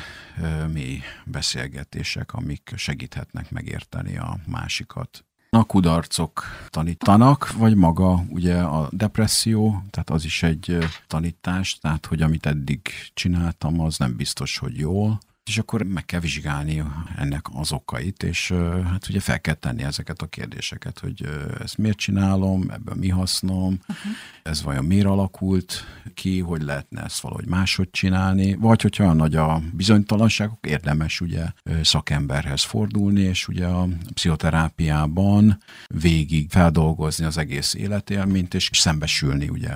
mély 0.73 1.01
beszélgetések, 1.25 2.33
amik 2.33 2.73
segíthetnek 2.75 3.51
megérteni 3.51 4.17
a 4.17 4.37
másikat. 4.45 5.25
A 5.49 5.63
kudarcok 5.63 6.43
tanítanak, 6.69 7.51
vagy 7.51 7.75
maga 7.75 8.23
ugye 8.29 8.61
a 8.61 8.89
depresszió, 8.91 9.83
tehát 9.89 10.09
az 10.09 10.25
is 10.25 10.43
egy 10.43 10.77
tanítás, 11.07 11.77
tehát 11.77 12.05
hogy 12.05 12.21
amit 12.21 12.45
eddig 12.45 12.89
csináltam, 13.13 13.79
az 13.79 13.97
nem 13.97 14.15
biztos, 14.15 14.57
hogy 14.57 14.77
jól, 14.77 15.19
és 15.45 15.57
akkor 15.57 15.83
meg 15.83 16.05
kell 16.05 16.19
vizsgálni 16.19 16.83
ennek 17.17 17.45
az 17.53 17.71
okait, 17.71 18.23
és 18.23 18.53
hát 18.85 19.09
ugye 19.09 19.19
fel 19.19 19.41
kell 19.41 19.53
tenni 19.53 19.83
ezeket 19.83 20.21
a 20.21 20.27
kérdéseket, 20.27 20.99
hogy 20.99 21.27
ezt 21.61 21.77
miért 21.77 21.97
csinálom, 21.97 22.69
ebből 22.69 22.95
mi 22.95 23.09
hasznom, 23.09 23.79
uh-huh. 23.81 24.11
ez 24.43 24.61
vajon 24.63 24.85
miért 24.85 25.05
alakult 25.05 25.85
ki, 26.13 26.39
hogy 26.39 26.61
lehetne 26.61 27.03
ezt 27.03 27.19
valahogy 27.19 27.45
máshogy 27.45 27.89
csinálni, 27.89 28.55
vagy 28.55 28.81
hogyha 28.81 29.03
olyan 29.03 29.15
nagy 29.15 29.35
a 29.35 29.61
bizonytalanságok, 29.73 30.67
érdemes 30.67 31.21
ugye 31.21 31.45
szakemberhez 31.81 32.63
fordulni, 32.63 33.21
és 33.21 33.47
ugye 33.47 33.65
a 33.65 33.87
pszichoterápiában 34.13 35.57
végig 35.87 36.49
feldolgozni 36.49 37.25
az 37.25 37.37
egész 37.37 37.73
életélményt, 37.73 38.53
és 38.53 38.69
szembesülni 38.73 39.49
ugye, 39.49 39.71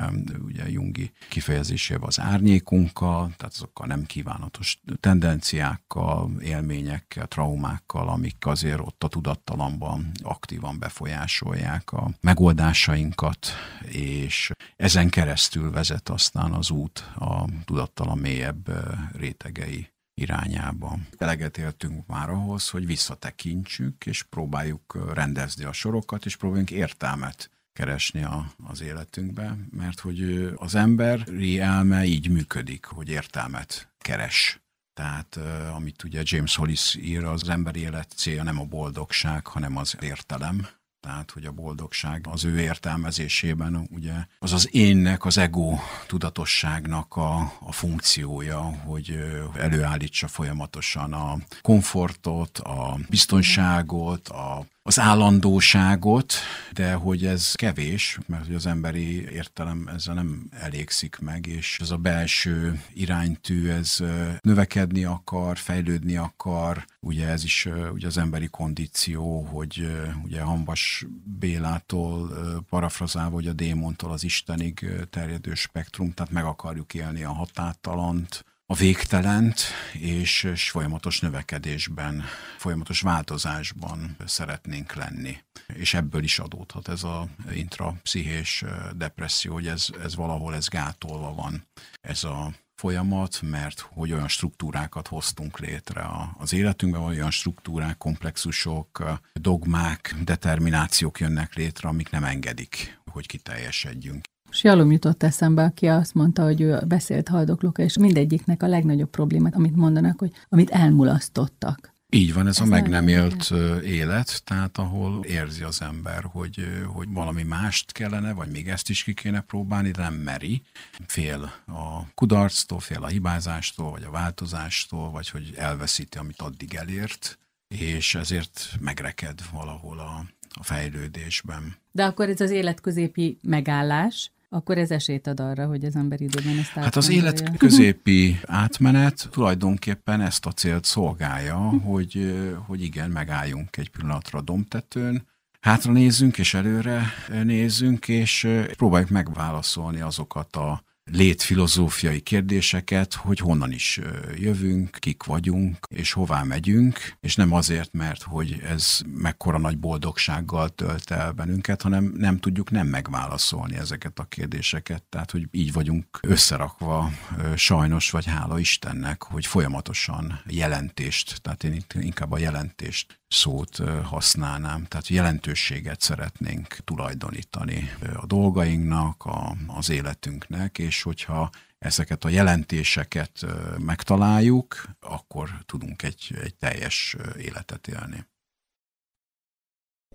ugye 0.46 0.70
Jungi 0.70 1.12
kifejezésével 1.30 2.08
az 2.08 2.20
árnyékunkkal, 2.20 3.34
tehát 3.38 3.54
azokkal 3.54 3.88
nem 3.88 4.06
kívánatos 4.06 4.82
tendenciák, 5.00 5.54
tendenciákkal, 5.56 6.32
élményekkel, 6.42 7.28
traumákkal, 7.28 8.10
amik 8.10 8.46
azért 8.46 8.80
ott 8.80 9.04
a 9.04 9.08
tudattalamban 9.08 10.12
aktívan 10.24 10.80
befolyásolják 10.80 11.92
a 11.92 12.12
megoldásainkat, 12.22 13.48
és 13.88 14.52
ezen 14.76 15.10
keresztül 15.10 15.72
vezet 15.72 16.10
aztán 16.10 16.52
az 16.52 16.70
út 16.70 17.00
a 17.16 17.46
tudattalam 17.66 18.20
mélyebb 18.20 18.72
rétegei 19.18 19.88
irányába. 20.14 20.98
Eleget 21.18 21.58
éltünk 21.58 22.08
már 22.08 22.30
ahhoz, 22.30 22.70
hogy 22.70 22.86
visszatekintsük, 22.86 24.06
és 24.06 24.24
próbáljuk 24.24 25.12
rendezni 25.14 25.64
a 25.64 25.74
sorokat, 25.74 26.26
és 26.26 26.36
próbáljunk 26.36 26.72
értelmet 26.72 27.50
keresni 27.74 28.24
a, 28.24 28.52
az 28.64 28.82
életünkbe, 28.82 29.58
mert 29.72 30.00
hogy 30.00 30.50
az 30.56 30.76
emberi 30.76 31.60
elme 31.60 32.06
így 32.06 32.30
működik, 32.30 32.86
hogy 32.86 33.10
értelmet 33.10 33.90
keres. 33.98 34.65
Tehát 34.96 35.40
amit 35.76 36.04
ugye 36.04 36.22
James 36.24 36.56
Hollis 36.56 36.96
ír, 36.96 37.24
az 37.24 37.50
emberi 37.50 37.80
élet 37.80 38.12
célja 38.16 38.44
nem 38.44 38.60
a 38.60 38.64
boldogság, 38.64 39.48
hanem 39.48 39.78
az 39.78 39.96
értelem. 40.02 40.68
Tehát, 41.00 41.32
hogy 41.32 41.46
a 41.46 41.52
boldogság 41.52 42.26
az 42.30 42.46
ő 42.46 42.60
értelmezésében 42.60 43.88
ugye 43.92 44.14
az 44.40 44.54
az 44.54 44.70
énnek, 44.72 45.26
az 45.26 45.38
ego 45.38 45.78
tudatosságnak 46.08 47.16
a, 47.16 47.54
a 47.60 47.72
funkciója, 47.72 48.62
hogy 48.62 49.18
előállítsa 49.56 50.28
folyamatosan 50.28 51.14
a 51.14 51.38
komfortot, 51.62 52.58
a 52.58 52.98
biztonságot, 53.10 54.28
a 54.30 54.66
az 54.88 55.00
állandóságot, 55.00 56.34
de 56.74 56.94
hogy 56.94 57.26
ez 57.26 57.54
kevés, 57.54 58.20
mert 58.28 58.54
az 58.54 58.66
emberi 58.66 59.32
értelem 59.32 59.88
ezzel 59.88 60.14
nem 60.14 60.48
elégszik 60.52 61.20
meg, 61.20 61.48
és 61.48 61.78
ez 61.82 61.92
a 61.92 61.98
belső 61.98 62.82
iránytű, 62.94 63.70
ez 63.70 63.98
növekedni 64.42 65.04
akar, 65.04 65.58
fejlődni 65.58 66.18
akar, 66.18 66.86
ugye 67.00 67.28
ez 67.28 67.44
is 67.44 67.68
ugye 67.94 68.08
az 68.08 68.18
emberi 68.18 68.48
kondíció, 68.48 69.42
hogy 69.42 69.88
ugye 70.24 70.42
Hambas 70.42 71.06
Bélától 71.40 72.30
parafrazálva, 72.70 73.36
hogy 73.36 73.48
a 73.48 73.54
démontól 73.54 74.12
az 74.12 74.24
Istenig 74.24 74.90
terjedő 75.10 75.54
spektrum, 75.54 76.12
tehát 76.12 76.32
meg 76.32 76.44
akarjuk 76.44 76.94
élni 76.94 77.24
a 77.24 77.34
határtalant, 77.34 78.46
a 78.68 78.76
végtelent, 78.76 79.62
és, 79.94 80.44
és 80.44 80.70
folyamatos 80.70 81.20
növekedésben, 81.20 82.24
folyamatos 82.58 83.02
változásban 83.02 84.16
szeretnénk 84.26 84.94
lenni. 84.94 85.38
És 85.68 85.94
ebből 85.94 86.24
is 86.24 86.40
adódhat 86.40 86.88
ez 86.88 87.04
a 87.04 87.28
intrapszichés 87.52 88.64
depresszió, 88.96 89.54
hogy 89.54 89.68
ez, 89.68 89.88
ez 90.04 90.16
valahol 90.16 90.56
ez 90.56 90.68
gátolva 90.68 91.34
van. 91.34 91.68
Ez 92.02 92.24
a 92.24 92.54
folyamat, 92.76 93.42
mert 93.42 93.80
hogy 93.80 94.12
olyan 94.12 94.28
struktúrákat 94.28 95.08
hoztunk 95.08 95.60
létre 95.60 96.06
az 96.38 96.54
életünkben, 96.54 97.02
olyan 97.02 97.32
struktúrák, 97.32 97.98
komplexusok, 97.98 99.20
dogmák, 99.34 100.16
determinációk 100.24 101.20
jönnek 101.20 101.54
létre, 101.54 101.90
amik 101.90 102.10
nem 102.10 102.24
engedik, 102.24 103.00
hogy 103.12 103.26
kiteljesedjünk. 103.26 104.26
És 104.56 104.64
Jalom 104.64 104.92
jutott 104.92 105.24
eszembe, 105.24 105.64
aki 105.64 105.86
azt 105.88 106.14
mondta, 106.14 106.44
hogy 106.44 106.62
ő 106.62 106.80
beszélt 106.88 107.28
haldoklókkal, 107.28 107.86
és 107.86 107.98
mindegyiknek 107.98 108.64
a 108.64 108.68
legnagyobb 108.68 109.10
problémát, 109.10 109.56
amit 109.56 109.76
mondanak, 109.76 110.20
hogy 110.20 110.32
amit 110.50 110.70
elmulasztottak. 110.70 111.94
Így 112.10 112.34
van, 112.34 112.48
ez, 112.48 112.60
ez 112.60 112.68
a 112.68 112.70
meg 112.70 112.90
nem 112.90 113.08
élt 113.08 113.52
élet, 113.84 114.42
tehát 114.44 114.78
ahol 114.78 115.24
érzi 115.24 115.64
az 115.64 115.82
ember, 115.82 116.24
hogy, 116.24 116.68
hogy 116.94 117.08
valami 117.10 117.44
mást 117.44 117.92
kellene, 117.92 118.34
vagy 118.34 118.50
még 118.50 118.68
ezt 118.68 118.90
is 118.90 119.04
ki 119.04 119.14
kéne 119.14 119.42
próbálni, 119.42 119.92
de 119.92 120.02
nem 120.02 120.14
meri. 120.14 120.62
Fél 121.06 121.42
a 121.68 122.14
kudarctól, 122.14 122.80
fél 122.80 123.04
a 123.04 123.08
hibázástól, 123.08 123.92
vagy 123.92 124.04
a 124.04 124.12
változástól, 124.12 125.12
vagy 125.12 125.30
hogy 125.30 125.54
elveszíti, 125.58 126.18
amit 126.18 126.42
addig 126.42 126.74
elért, 126.74 127.40
és 127.68 128.16
ezért 128.16 128.70
megreked 128.80 129.40
valahol 129.52 130.00
a, 130.00 130.26
a 130.50 130.64
fejlődésben. 130.64 131.76
De 131.92 132.06
akkor 132.06 132.30
ez 132.30 132.42
az 132.42 132.50
életközépi 132.50 133.38
megállás, 133.42 134.34
akkor 134.56 134.78
ez 134.78 134.92
esélyt 134.92 135.28
ad 135.28 135.40
arra, 135.40 135.66
hogy 135.68 135.86
az 135.86 135.96
ember 135.96 136.22
időben 136.22 136.58
ezt 136.58 136.70
Hát 136.70 136.96
az 136.96 137.10
élet 137.10 137.58
középi 137.58 138.40
átmenet 138.46 139.28
tulajdonképpen 139.32 140.22
ezt 140.22 140.46
a 140.46 140.52
célt 140.52 140.86
szolgálja, 140.86 141.56
hogy, 141.58 142.36
hogy 142.68 142.84
igen, 142.84 143.10
megálljunk 143.10 143.78
egy 143.78 143.90
pillanatra 143.90 144.40
a 144.40 144.42
domtetőn, 144.42 145.28
hátra 145.60 145.92
nézzünk 145.92 146.38
és 146.38 146.54
előre 146.54 147.04
nézzünk, 147.44 148.08
és 148.08 148.48
próbáljuk 148.78 149.10
megválaszolni 149.10 150.02
azokat 150.02 150.56
a 150.56 150.84
létfilozófiai 151.12 152.20
kérdéseket, 152.20 153.14
hogy 153.14 153.40
honnan 153.40 153.72
is 153.72 154.00
jövünk, 154.36 154.98
kik 155.00 155.24
vagyunk, 155.24 155.78
és 155.90 156.12
hová 156.12 156.44
megyünk, 156.44 157.16
és 157.20 157.36
nem 157.36 157.54
azért, 157.54 157.94
mert 157.94 158.24
hogy 158.24 158.62
ez 158.64 159.00
mekkora 159.14 159.58
nagy 159.58 159.78
boldogsággal 159.78 160.70
tölt 160.70 161.12
el 161.12 161.32
bennünket, 161.32 161.82
hanem 161.82 162.14
nem 162.18 162.38
tudjuk 162.40 162.72
nem 162.72 162.88
megválaszolni 162.88 163.76
ezeket 163.76 164.20
a 164.20 164.24
kérdéseket. 164.24 165.04
Tehát, 165.04 165.32
hogy 165.32 165.48
így 165.52 165.74
vagyunk 165.74 166.20
összerakva, 166.22 167.12
sajnos, 167.56 168.12
vagy 168.12 168.26
hála 168.26 168.60
Istennek, 168.60 169.24
hogy 169.24 169.46
folyamatosan 169.46 170.42
jelentést, 170.48 171.42
tehát 171.42 171.64
én 171.64 171.84
inkább 171.94 172.32
a 172.32 172.38
jelentést 172.38 173.20
szót 173.28 173.82
használnám, 174.04 174.86
tehát 174.86 175.08
jelentőséget 175.08 176.02
szeretnénk 176.02 176.78
tulajdonítani 176.84 177.92
a 178.16 178.26
dolgainknak, 178.26 179.26
a, 179.26 179.56
az 179.68 179.90
életünknek, 179.90 180.78
és 180.96 181.02
hogyha 181.02 181.50
ezeket 181.78 182.24
a 182.24 182.30
jelentéseket 182.30 183.46
megtaláljuk, 183.80 184.86
akkor 185.00 185.50
tudunk 185.66 186.04
egy, 186.04 186.36
egy 186.44 186.56
teljes 186.56 187.16
életet 187.38 187.88
élni. 187.88 188.26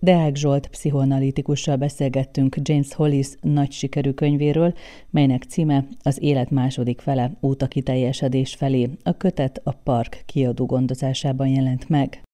Deák 0.02 0.36
Zsolt 0.36 0.68
pszichoanalitikussal 0.68 1.76
beszélgettünk 1.76 2.56
James 2.62 2.94
Hollis 2.94 3.28
nagy 3.40 3.72
sikerű 3.72 4.12
könyvéről, 4.12 4.74
melynek 5.10 5.42
címe 5.42 5.86
Az 6.02 6.22
élet 6.22 6.50
második 6.50 7.00
fele 7.00 7.32
út 7.40 7.62
a 7.62 7.68
kiteljesedés 7.68 8.54
felé. 8.54 8.90
A 9.02 9.16
kötet 9.16 9.60
a 9.64 9.72
Park 9.72 10.22
kiadó 10.26 10.66
gondozásában 10.66 11.48
jelent 11.48 11.88
meg. 11.88 12.22